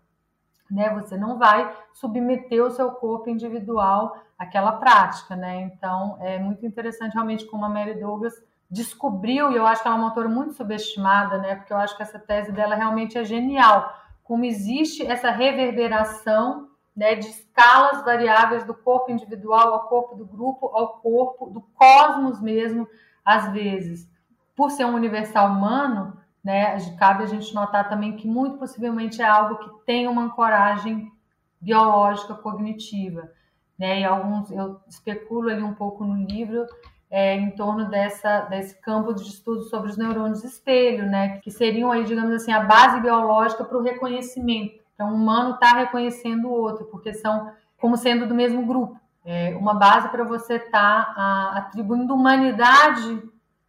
[0.70, 0.90] né?
[0.94, 5.62] Você não vai submeter o seu corpo individual àquela prática, né?
[5.62, 8.34] Então é muito interessante realmente como a Mary Douglas
[8.68, 11.54] descobriu, e eu acho que ela é uma autora muito subestimada, né?
[11.54, 13.94] Porque eu acho que essa tese dela realmente é genial.
[14.24, 20.66] Como existe essa reverberação né, de escalas variáveis do corpo individual ao corpo do grupo,
[20.68, 22.88] ao corpo do cosmos mesmo,
[23.24, 24.08] às vezes.
[24.56, 26.78] Por ser um universal humano, né?
[26.96, 31.12] Cabe a gente notar também que muito possivelmente é algo que tem uma ancoragem
[31.60, 33.30] biológica cognitiva,
[33.76, 34.00] né?
[34.00, 36.64] E alguns eu especulo ali um pouco no livro
[37.10, 41.38] é, em torno dessa desse campo de estudo sobre os neurônios espelho, né?
[41.40, 44.85] Que seriam aí, digamos assim, a base biológica para o reconhecimento.
[44.96, 48.98] Então, um humano está reconhecendo o outro, porque são como sendo do mesmo grupo.
[49.24, 53.22] É uma base para você estar tá, atribuindo humanidade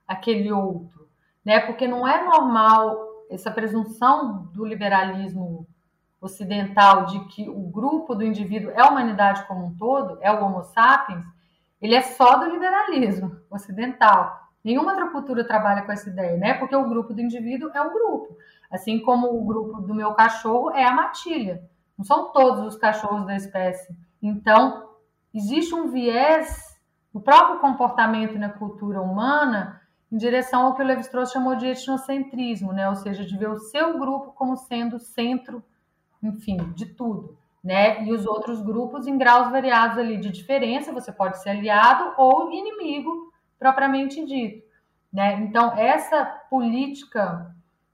[0.07, 0.97] àquele outro
[1.47, 1.61] né?
[1.61, 5.65] Porque não é normal essa presunção do liberalismo
[6.19, 10.43] ocidental de que o grupo do indivíduo é a humanidade como um todo, é o
[10.43, 11.23] Homo sapiens,
[11.81, 14.49] ele é só do liberalismo ocidental.
[14.61, 16.53] Nenhuma outra cultura trabalha com essa ideia, né?
[16.55, 18.35] Porque o grupo do indivíduo é um grupo.
[18.71, 21.63] Assim como o grupo do meu cachorro é a matilha.
[21.97, 23.95] Não são todos os cachorros da espécie.
[24.21, 24.89] Então,
[25.33, 26.77] existe um viés
[27.13, 32.71] no próprio comportamento na cultura humana em direção ao que o Levi-Strauss chamou de etnocentrismo,
[32.71, 32.87] né?
[32.87, 35.63] ou seja, de ver o seu grupo como sendo centro,
[36.21, 37.37] enfim, de tudo.
[37.63, 38.03] Né?
[38.05, 42.51] E os outros grupos em graus variados ali de diferença, você pode ser aliado ou
[42.51, 44.65] inimigo, propriamente dito.
[45.11, 45.33] Né?
[45.41, 47.53] Então, essa política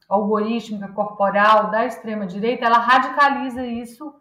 [0.10, 4.14] algorítmica corporal da extrema-direita, ela radicaliza isso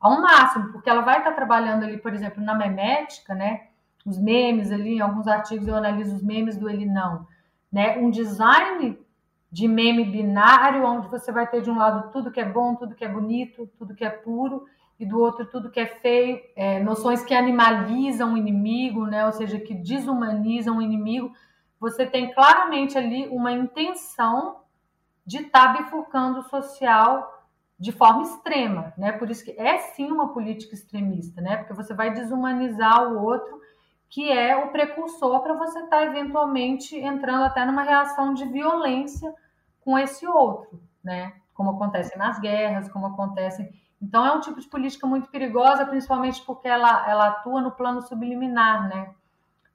[0.00, 3.68] ao máximo, porque ela vai estar trabalhando ali, por exemplo, na memética, né?
[4.08, 7.26] os memes ali, em alguns artigos eu analiso os memes do ele não,
[7.70, 7.98] né?
[7.98, 8.98] Um design
[9.50, 12.94] de meme binário, onde você vai ter de um lado tudo que é bom, tudo
[12.94, 14.64] que é bonito, tudo que é puro,
[14.98, 19.26] e do outro tudo que é feio, é, noções que animalizam o inimigo, né?
[19.26, 21.32] Ou seja, que desumanizam o inimigo.
[21.78, 24.56] Você tem claramente ali uma intenção
[25.28, 27.34] de estar tá bifurcando o social
[27.78, 29.12] de forma extrema, né?
[29.12, 31.58] Por isso que é sim uma política extremista, né?
[31.58, 33.60] Porque você vai desumanizar o outro
[34.10, 39.32] que é o precursor para você estar tá eventualmente entrando até numa reação de violência
[39.80, 41.34] com esse outro, né?
[41.58, 43.68] como acontece nas guerras, como acontece.
[44.00, 48.00] Então, é um tipo de política muito perigosa, principalmente porque ela, ela atua no plano
[48.00, 49.12] subliminar, né?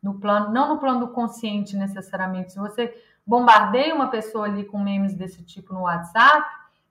[0.02, 2.54] No plano, não no plano do consciente necessariamente.
[2.54, 2.96] Se você
[3.26, 6.46] bombardeia uma pessoa ali com memes desse tipo no WhatsApp,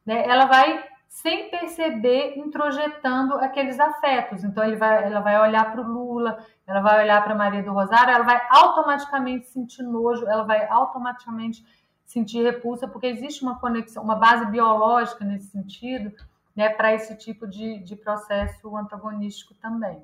[0.04, 4.42] né, ela vai sem perceber, introjetando aqueles afetos.
[4.42, 7.70] Então, ele vai, ela vai olhar para o Lula, ela vai olhar para Maria do
[7.70, 11.62] Rosário, ela vai automaticamente sentir nojo, ela vai automaticamente
[12.06, 16.12] sentir repulsa, porque existe uma conexão, uma base biológica nesse sentido,
[16.56, 20.02] né, para esse tipo de, de processo antagonístico também.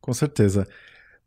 [0.00, 0.66] Com certeza.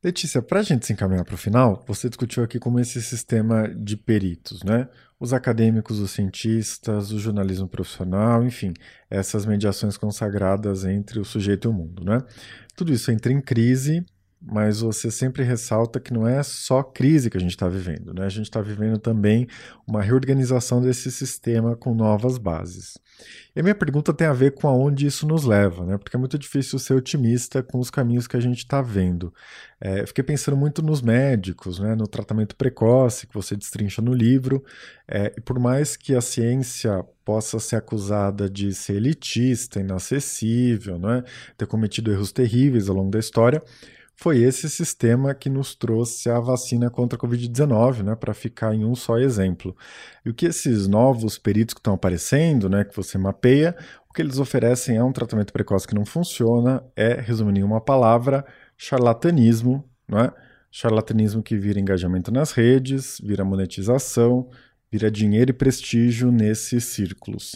[0.06, 3.68] Letícia, para a gente se encaminhar para o final, você discutiu aqui como esse sistema
[3.68, 4.88] de peritos, né?
[5.20, 8.72] Os acadêmicos, os cientistas, o jornalismo profissional, enfim,
[9.10, 12.22] essas mediações consagradas entre o sujeito e o mundo, né?
[12.76, 14.06] Tudo isso entra em crise
[14.42, 18.26] mas você sempre ressalta que não é só crise que a gente está vivendo, né?
[18.26, 19.48] A gente está vivendo também
[19.88, 22.98] uma reorganização desse sistema com novas bases.
[23.56, 25.98] E a minha pergunta tem a ver com aonde isso nos leva, né?
[25.98, 29.34] Porque é muito difícil ser otimista com os caminhos que a gente está vendo.
[29.80, 31.96] É, fiquei pensando muito nos médicos, né?
[31.96, 34.64] No tratamento precoce que você destrincha no livro.
[35.08, 41.24] É, e por mais que a ciência possa ser acusada de ser elitista, inacessível, né?
[41.58, 43.64] ter cometido erros terríveis ao longo da história,
[44.16, 48.86] foi esse sistema que nos trouxe a vacina contra a Covid-19, né, para ficar em
[48.86, 49.76] um só exemplo.
[50.26, 53.76] E o que esses novos peritos que estão aparecendo, né, que você mapeia,
[54.10, 57.82] o que eles oferecem é um tratamento precoce que não funciona, é, resumindo em uma
[57.82, 58.46] palavra,
[58.78, 60.34] charlatanismo, não é?
[60.72, 64.50] Charlatanismo que vira engajamento nas redes, vira monetização,
[64.92, 67.56] vira dinheiro e prestígio nesses círculos.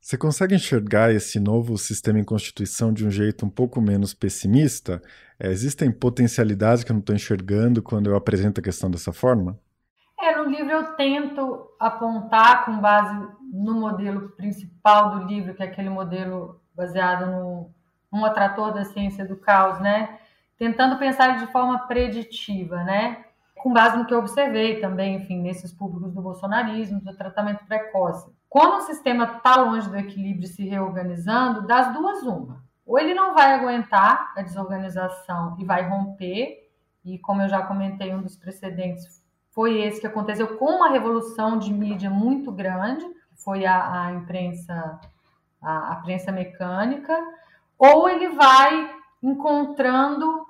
[0.00, 5.00] Você consegue enxergar esse novo sistema em Constituição de um jeito um pouco menos pessimista?
[5.38, 9.58] É, existem potencialidades que eu não estou enxergando quando eu apresento a questão dessa forma?
[10.20, 15.66] É, no livro eu tento apontar com base no modelo principal do livro, que é
[15.66, 17.70] aquele modelo baseado no
[18.12, 20.20] um atrator da ciência do caos, né?
[20.56, 23.24] Tentando pensar de forma preditiva, né?
[23.56, 28.30] Com base no que eu observei também, enfim, nesses públicos do bolsonarismo, do tratamento precoce.
[28.48, 32.63] Quando o sistema está longe do equilíbrio se reorganizando, das duas, uma.
[32.86, 36.70] Ou ele não vai aguentar a desorganização e vai romper,
[37.04, 41.58] e como eu já comentei, um dos precedentes foi esse que aconteceu com uma revolução
[41.58, 43.06] de mídia muito grande,
[43.36, 45.00] foi a, a imprensa,
[45.62, 47.16] a, a mecânica,
[47.78, 48.90] ou ele vai
[49.22, 50.44] encontrando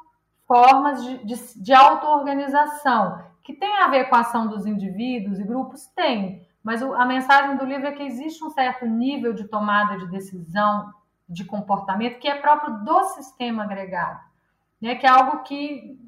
[0.47, 5.45] formas de, de, de auto-organização, que tem a ver com a ação dos indivíduos e
[5.45, 5.87] grupos?
[5.95, 10.09] Tem, mas a mensagem do livro é que existe um certo nível de tomada de
[10.09, 10.93] decisão,
[11.29, 14.21] de comportamento, que é próprio do sistema agregado,
[14.81, 14.95] né?
[14.95, 15.99] que é algo que,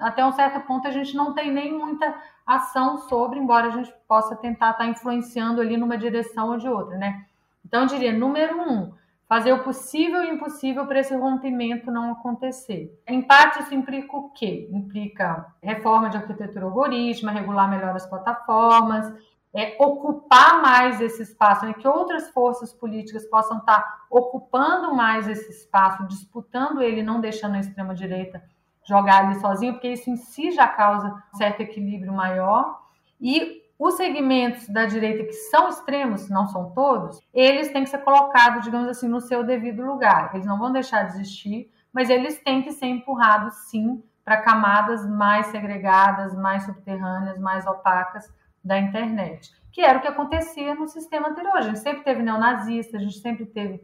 [0.00, 2.14] até um certo ponto, a gente não tem nem muita
[2.46, 6.68] ação sobre, embora a gente possa tentar estar tá influenciando ali numa direção ou de
[6.68, 6.96] outra.
[6.96, 7.24] Né?
[7.64, 8.92] Então, eu diria, número um,
[9.32, 12.94] fazer o possível e o impossível para esse rompimento não acontecer.
[13.06, 14.68] Em parte, isso implica o quê?
[14.70, 19.10] Implica reforma de arquitetura algorítmica, regular melhor as plataformas,
[19.54, 21.74] é, ocupar mais esse espaço, né?
[21.74, 27.60] que outras forças políticas possam estar ocupando mais esse espaço, disputando ele, não deixando a
[27.60, 28.42] extrema-direita
[28.84, 32.80] jogar ali sozinho, porque isso em si já causa certo equilíbrio maior.
[33.20, 37.98] E os segmentos da direita que são extremos, não são todos, eles têm que ser
[37.98, 40.30] colocados, digamos assim, no seu devido lugar.
[40.34, 45.04] Eles não vão deixar de existir, mas eles têm que ser empurrados, sim, para camadas
[45.08, 48.32] mais segregadas, mais subterrâneas, mais opacas,
[48.64, 51.56] da internet, que era o que acontecia no sistema anterior.
[51.56, 53.80] A gente sempre teve neonazista, a gente sempre teve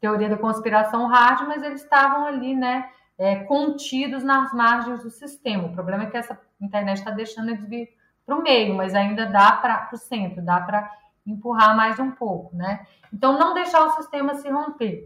[0.00, 5.66] teoria da conspiração hard, mas eles estavam ali, né, é, contidos nas margens do sistema.
[5.66, 7.88] O problema é que essa internet está deixando eles vir
[8.24, 10.90] para o meio, mas ainda dá para o centro, dá para
[11.26, 12.86] empurrar mais um pouco, né?
[13.12, 15.04] Então, não deixar o sistema se romper.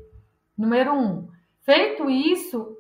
[0.57, 1.29] Número um.
[1.62, 2.77] Feito isso,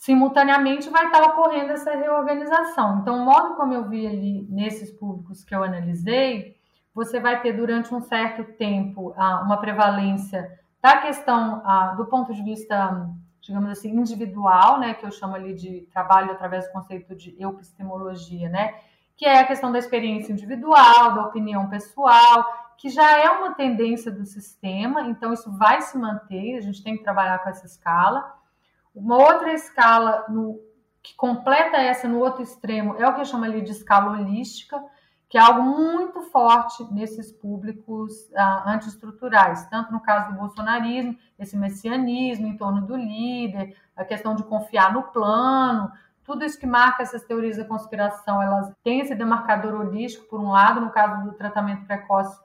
[0.00, 3.00] simultaneamente vai estar ocorrendo essa reorganização.
[3.00, 6.56] Então, o modo como eu vi ali nesses públicos que eu analisei,
[6.94, 9.12] você vai ter durante um certo tempo
[9.44, 11.62] uma prevalência da questão
[11.96, 16.66] do ponto de vista, digamos assim, individual, né, que eu chamo ali de trabalho através
[16.66, 18.74] do conceito de epistemologia, né,
[19.16, 22.46] que é a questão da experiência individual, da opinião pessoal,
[22.76, 26.96] que já é uma tendência do sistema, então isso vai se manter, a gente tem
[26.96, 28.37] que trabalhar com essa escala.
[28.98, 30.60] Uma outra escala no,
[31.02, 34.82] que completa essa no outro extremo é o que eu chamo ali de escala holística,
[35.28, 41.56] que é algo muito forte nesses públicos ah, antiestruturais, tanto no caso do bolsonarismo, esse
[41.56, 45.90] messianismo em torno do líder, a questão de confiar no plano,
[46.24, 50.50] tudo isso que marca essas teorias da conspiração, elas têm esse demarcador holístico, por um
[50.50, 52.38] lado, no caso do tratamento precoce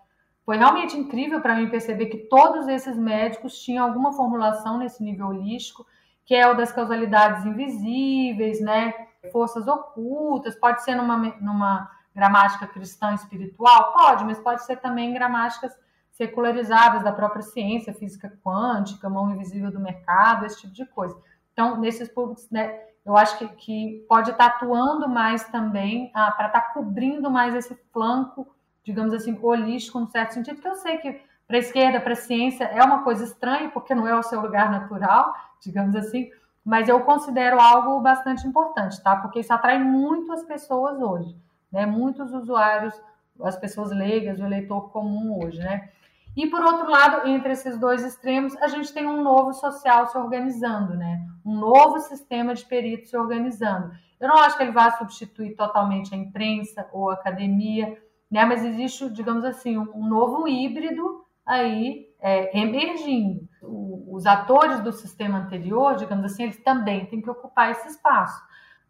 [0.46, 5.28] foi realmente incrível para mim perceber que todos esses médicos tinham alguma formulação nesse nível
[5.28, 5.86] holístico,
[6.26, 8.94] que é o das causalidades invisíveis, né?
[9.32, 13.94] Forças ocultas, pode ser numa, numa gramática cristã espiritual?
[13.94, 15.74] Pode, mas pode ser também gramáticas
[16.12, 21.18] secularizadas da própria ciência, física quântica, mão invisível do mercado, esse tipo de coisa.
[21.52, 26.48] Então, nesses públicos, né, eu acho que, que pode estar atuando mais também ah, para
[26.48, 31.22] estar cobrindo mais esse flanco, digamos assim, holístico, no certo sentido, que eu sei que
[31.48, 34.42] para a esquerda, para a ciência, é uma coisa estranha, porque não é o seu
[34.42, 36.30] lugar natural, digamos assim,
[36.64, 39.18] mas eu considero algo bastante importante, tá?
[39.18, 41.36] Porque isso atrai muito as pessoas hoje,
[41.72, 41.86] né?
[41.86, 42.94] Muitos usuários,
[43.42, 45.90] as pessoas leigas, o eleitor comum hoje, né?
[46.36, 50.18] E por outro lado, entre esses dois extremos, a gente tem um novo social se
[50.18, 51.28] organizando, né?
[51.46, 53.92] Um novo sistema de peritos se organizando.
[54.20, 58.46] Eu não acho que ele vá substituir totalmente a imprensa ou a academia, né?
[58.46, 63.48] Mas existe, digamos assim, um novo híbrido aí é, emergindo.
[63.62, 68.42] O, os atores do sistema anterior, digamos assim, eles também têm que ocupar esse espaço,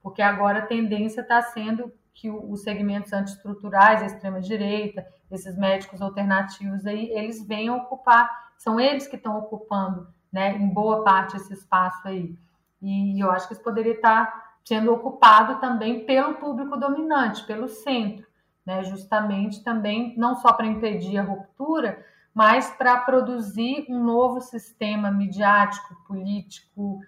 [0.01, 6.85] porque agora a tendência está sendo que os segmentos antiestruturais, a extrema-direita, esses médicos alternativos
[6.85, 12.07] aí, eles venham ocupar, são eles que estão ocupando, né, em boa parte esse espaço
[12.07, 12.35] aí.
[12.81, 18.25] E eu acho que isso poderia estar sendo ocupado também pelo público dominante, pelo centro,
[18.65, 25.11] né, justamente também não só para impedir a ruptura, mas para produzir um novo sistema
[25.11, 26.99] midiático, político,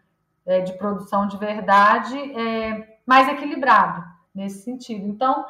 [0.46, 4.04] é, de produção de verdade é, mais equilibrado
[4.34, 5.08] nesse sentido.
[5.08, 5.46] Então,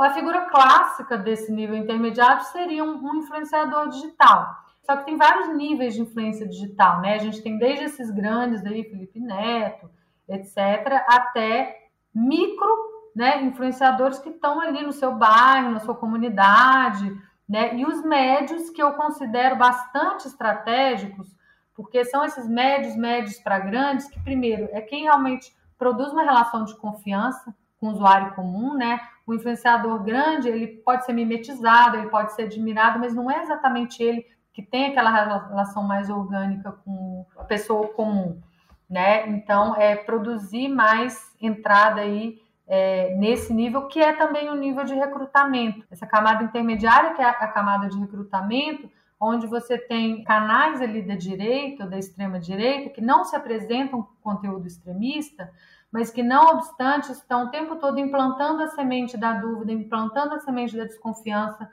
[0.00, 4.54] a figura clássica desse nível intermediário seria um, um, influenciador digital.
[4.82, 7.14] Só que tem vários níveis de influência digital, né?
[7.14, 9.90] A gente tem desde esses grandes aí, Felipe Neto,
[10.28, 17.16] etc., até micro né, influenciadores que estão ali no seu bairro, na sua comunidade,
[17.48, 17.74] né?
[17.76, 21.28] E os médios que eu considero bastante estratégicos,
[21.74, 26.64] porque são esses médios, médios para grandes, que primeiro é quem realmente produz uma relação
[26.64, 29.00] de confiança, com o usuário comum, né?
[29.26, 34.02] O influenciador grande, ele pode ser mimetizado, ele pode ser admirado, mas não é exatamente
[34.02, 38.40] ele que tem aquela relação mais orgânica com a pessoa comum,
[38.88, 39.28] né?
[39.28, 44.94] Então, é produzir mais entrada aí é, nesse nível, que é também o nível de
[44.94, 45.84] recrutamento.
[45.90, 48.90] Essa camada intermediária, que é a camada de recrutamento,
[49.20, 54.02] onde você tem canais ali da direita ou da extrema direita que não se apresentam
[54.02, 55.50] com conteúdo extremista,
[55.92, 60.40] mas que, não obstante, estão o tempo todo implantando a semente da dúvida, implantando a
[60.40, 61.70] semente da desconfiança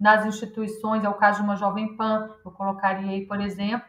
[0.00, 3.86] nas instituições, é o caso de uma Jovem Pan, eu colocaria aí, por exemplo,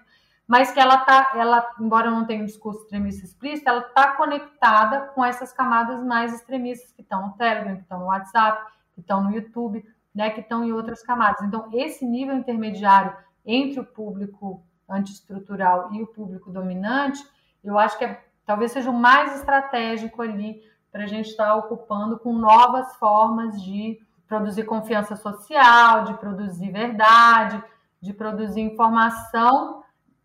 [0.50, 5.02] mas que ela está, ela, embora não tenha um discurso extremista explícito, ela está conectada
[5.14, 9.24] com essas camadas mais extremistas que estão no Telegram, que estão no WhatsApp, que estão
[9.24, 11.44] no YouTube, né, que estão em outras camadas.
[11.44, 17.24] Então, esse nível intermediário entre o público antiestrutural e o público dominante,
[17.64, 21.56] eu acho que é talvez seja o mais estratégico ali para a gente estar tá
[21.58, 27.64] ocupando com novas formas de produzir confiança social, de produzir verdade,
[28.02, 29.79] de produzir informação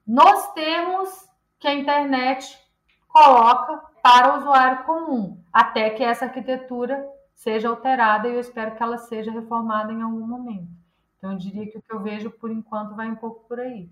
[0.06, 1.08] nos termos
[1.58, 2.58] que a internet
[3.08, 8.82] coloca para o usuário comum, até que essa arquitetura seja alterada e eu espero que
[8.82, 10.68] ela seja reformada em algum momento.
[11.16, 13.88] Então, eu diria que o que eu vejo por enquanto vai um pouco por aí.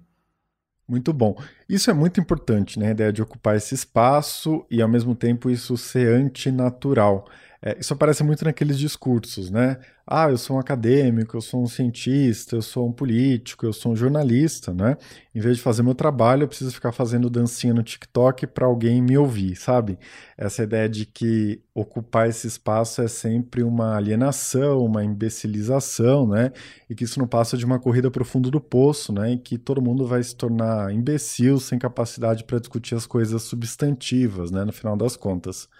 [0.86, 1.34] Muito bom.
[1.68, 2.88] Isso é muito importante, né?
[2.88, 7.26] A ideia de ocupar esse espaço e, ao mesmo tempo, isso ser antinatural.
[7.62, 9.78] É, isso aparece muito naqueles discursos, né?
[10.14, 13.92] Ah, eu sou um acadêmico, eu sou um cientista, eu sou um político, eu sou
[13.92, 14.98] um jornalista, né?
[15.34, 19.00] Em vez de fazer meu trabalho, eu preciso ficar fazendo dancinha no TikTok para alguém
[19.00, 19.98] me ouvir, sabe?
[20.36, 26.52] Essa ideia de que ocupar esse espaço é sempre uma alienação, uma imbecilização, né?
[26.90, 29.32] E que isso não passa de uma corrida para o fundo do poço, né?
[29.32, 34.50] E que todo mundo vai se tornar imbecil, sem capacidade para discutir as coisas substantivas,
[34.50, 34.62] né?
[34.62, 35.70] No final das contas.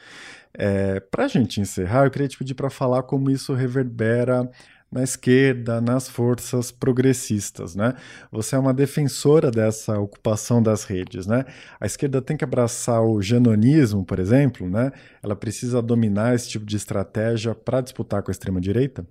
[0.57, 4.51] É, para a gente encerrar, eu queria te pedir para falar como isso reverbera
[4.93, 7.95] na esquerda, nas forças progressistas, né?
[8.31, 11.47] Você é uma defensora dessa ocupação das redes, né?
[11.81, 14.93] A esquerda tem que abraçar o genonismo, por exemplo, né?
[15.23, 19.07] Ela precisa dominar esse tipo de estratégia para disputar com a extrema direita?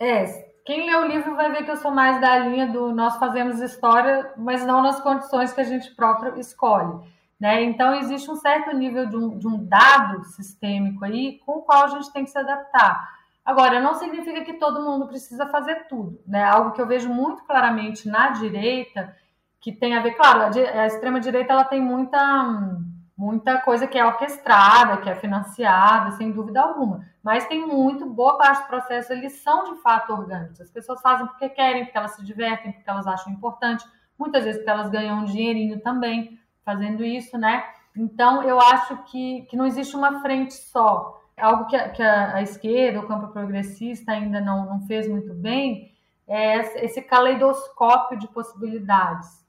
[0.00, 0.24] É,
[0.64, 3.60] quem lê o livro vai ver que eu sou mais da linha do nós fazemos
[3.60, 6.98] história, mas não nas condições que a gente próprio escolhe.
[7.38, 7.62] Né?
[7.64, 11.84] Então, existe um certo nível de um, de um dado sistêmico aí com o qual
[11.84, 13.16] a gente tem que se adaptar.
[13.44, 16.18] Agora, não significa que todo mundo precisa fazer tudo.
[16.26, 16.42] Né?
[16.42, 19.14] Algo que eu vejo muito claramente na direita,
[19.60, 22.78] que tem a ver, claro, a, a extrema-direita ela tem muita,
[23.16, 27.04] muita coisa que é orquestrada, que é financiada, sem dúvida alguma.
[27.22, 30.60] Mas tem muito, boa parte do processo, eles são de fato orgânicos.
[30.60, 33.84] As pessoas fazem porque querem, porque elas se divertem, porque elas acham importante,
[34.18, 37.64] muitas vezes porque elas ganham um dinheirinho também fazendo isso, né?
[37.96, 41.22] Então, eu acho que, que não existe uma frente só.
[41.38, 45.32] Algo que a, que a, a esquerda, o campo progressista ainda não, não fez muito
[45.32, 45.94] bem,
[46.28, 49.46] é esse caleidoscópio de possibilidades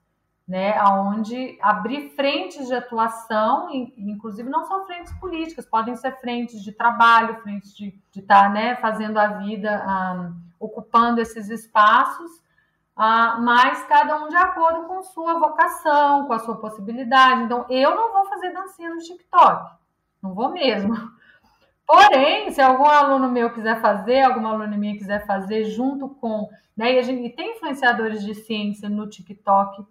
[0.48, 6.72] né, aonde abrir frentes de atuação, inclusive não são frentes políticas, podem ser frentes de
[6.72, 12.32] trabalho, frentes de estar tá, né, fazendo a vida, um, ocupando esses espaços,
[12.98, 17.44] uh, mas cada um de acordo com sua vocação, com a sua possibilidade.
[17.44, 19.72] Então, eu não vou fazer dancinha no TikTok,
[20.22, 20.96] não vou mesmo.
[21.86, 26.96] Porém, se algum aluno meu quiser fazer, alguma aluna minha quiser fazer junto com, né,
[26.96, 29.86] e, a gente, e tem influenciadores de ciência no TikTok,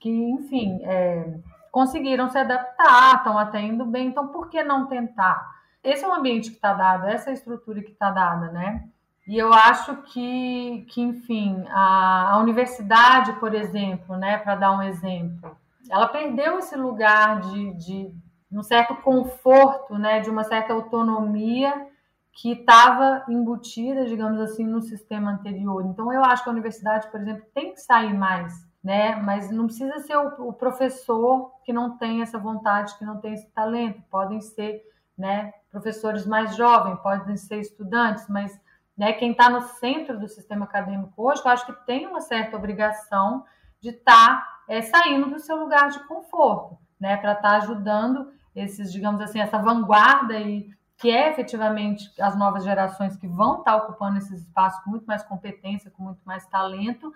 [0.00, 1.38] que, enfim, é,
[1.70, 5.46] conseguiram se adaptar, estão até indo bem, então por que não tentar?
[5.84, 8.88] Esse é o ambiente que está dado, essa é estrutura que está dada, né?
[9.26, 14.82] E eu acho que, que enfim, a, a universidade, por exemplo, né, para dar um
[14.82, 15.56] exemplo,
[15.88, 18.14] ela perdeu esse lugar de, de
[18.50, 21.86] um certo conforto, né, de uma certa autonomia
[22.32, 25.84] que estava embutida, digamos assim, no sistema anterior.
[25.84, 29.14] Então, eu acho que a universidade, por exemplo, tem que sair mais né?
[29.16, 33.34] Mas não precisa ser o, o, professor que não tem essa vontade, que não tem
[33.34, 34.02] esse talento.
[34.10, 34.82] Podem ser,
[35.16, 35.52] né?
[35.70, 38.58] Professores mais jovens, podem ser estudantes, mas
[38.96, 42.56] né, quem está no centro do sistema acadêmico hoje, eu acho que tem uma certa
[42.56, 43.44] obrigação
[43.80, 47.16] de estar tá, é, saindo do seu lugar de conforto, né?
[47.16, 52.62] Para estar tá ajudando esses, digamos assim, essa vanguarda e que é efetivamente as novas
[52.62, 56.46] gerações que vão estar tá ocupando esses espaços com muito mais competência, com muito mais
[56.46, 57.12] talento,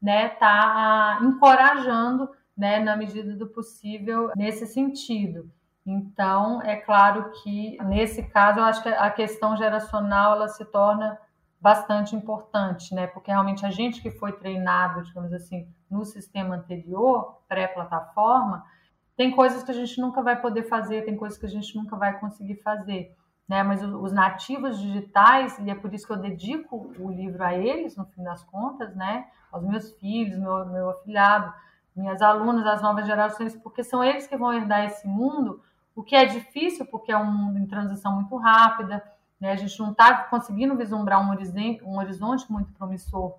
[0.00, 5.50] né, tá encorajando, né, na medida do possível nesse sentido.
[5.86, 11.18] Então, é claro que nesse caso eu acho que a questão geracional ela se torna
[11.60, 13.06] bastante importante, né?
[13.06, 18.64] Porque realmente a gente que foi treinado, digamos assim, no sistema anterior, pré-plataforma,
[19.16, 21.96] tem coisas que a gente nunca vai poder fazer, tem coisas que a gente nunca
[21.96, 23.14] vai conseguir fazer
[23.50, 23.64] né?
[23.64, 27.96] Mas os nativos digitais, e é por isso que eu dedico o livro a eles,
[27.96, 29.26] no fim das contas, né?
[29.50, 31.52] Aos meus filhos, meu, meu afilhado,
[31.96, 35.60] minhas alunas, as novas gerações, porque são eles que vão herdar esse mundo,
[36.00, 39.04] o que é difícil, porque é um mundo em transição muito rápida,
[39.38, 39.52] né?
[39.52, 43.36] A gente não está conseguindo vislumbrar um horizonte, um horizonte muito promissor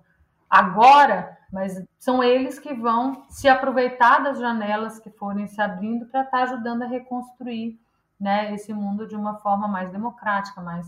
[0.48, 6.22] agora, mas são eles que vão se aproveitar das janelas que forem se abrindo para
[6.22, 7.80] estar tá ajudando a reconstruir
[8.20, 10.86] né, esse mundo de uma forma mais democrática, mais,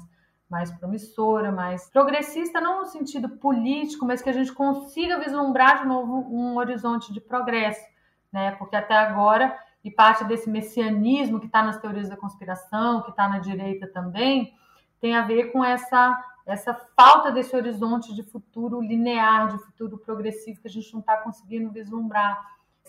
[0.48, 5.88] mais promissora, mais progressista, não no sentido político, mas que a gente consiga vislumbrar de
[5.88, 7.84] novo um horizonte de progresso,
[8.32, 8.52] né?
[8.52, 13.28] Porque até agora, e parte desse messianismo que está nas teorias da conspiração, que está
[13.28, 14.55] na direita também,
[15.01, 20.61] tem a ver com essa essa falta desse horizonte de futuro linear, de futuro progressivo
[20.61, 22.39] que a gente não está conseguindo vislumbrar.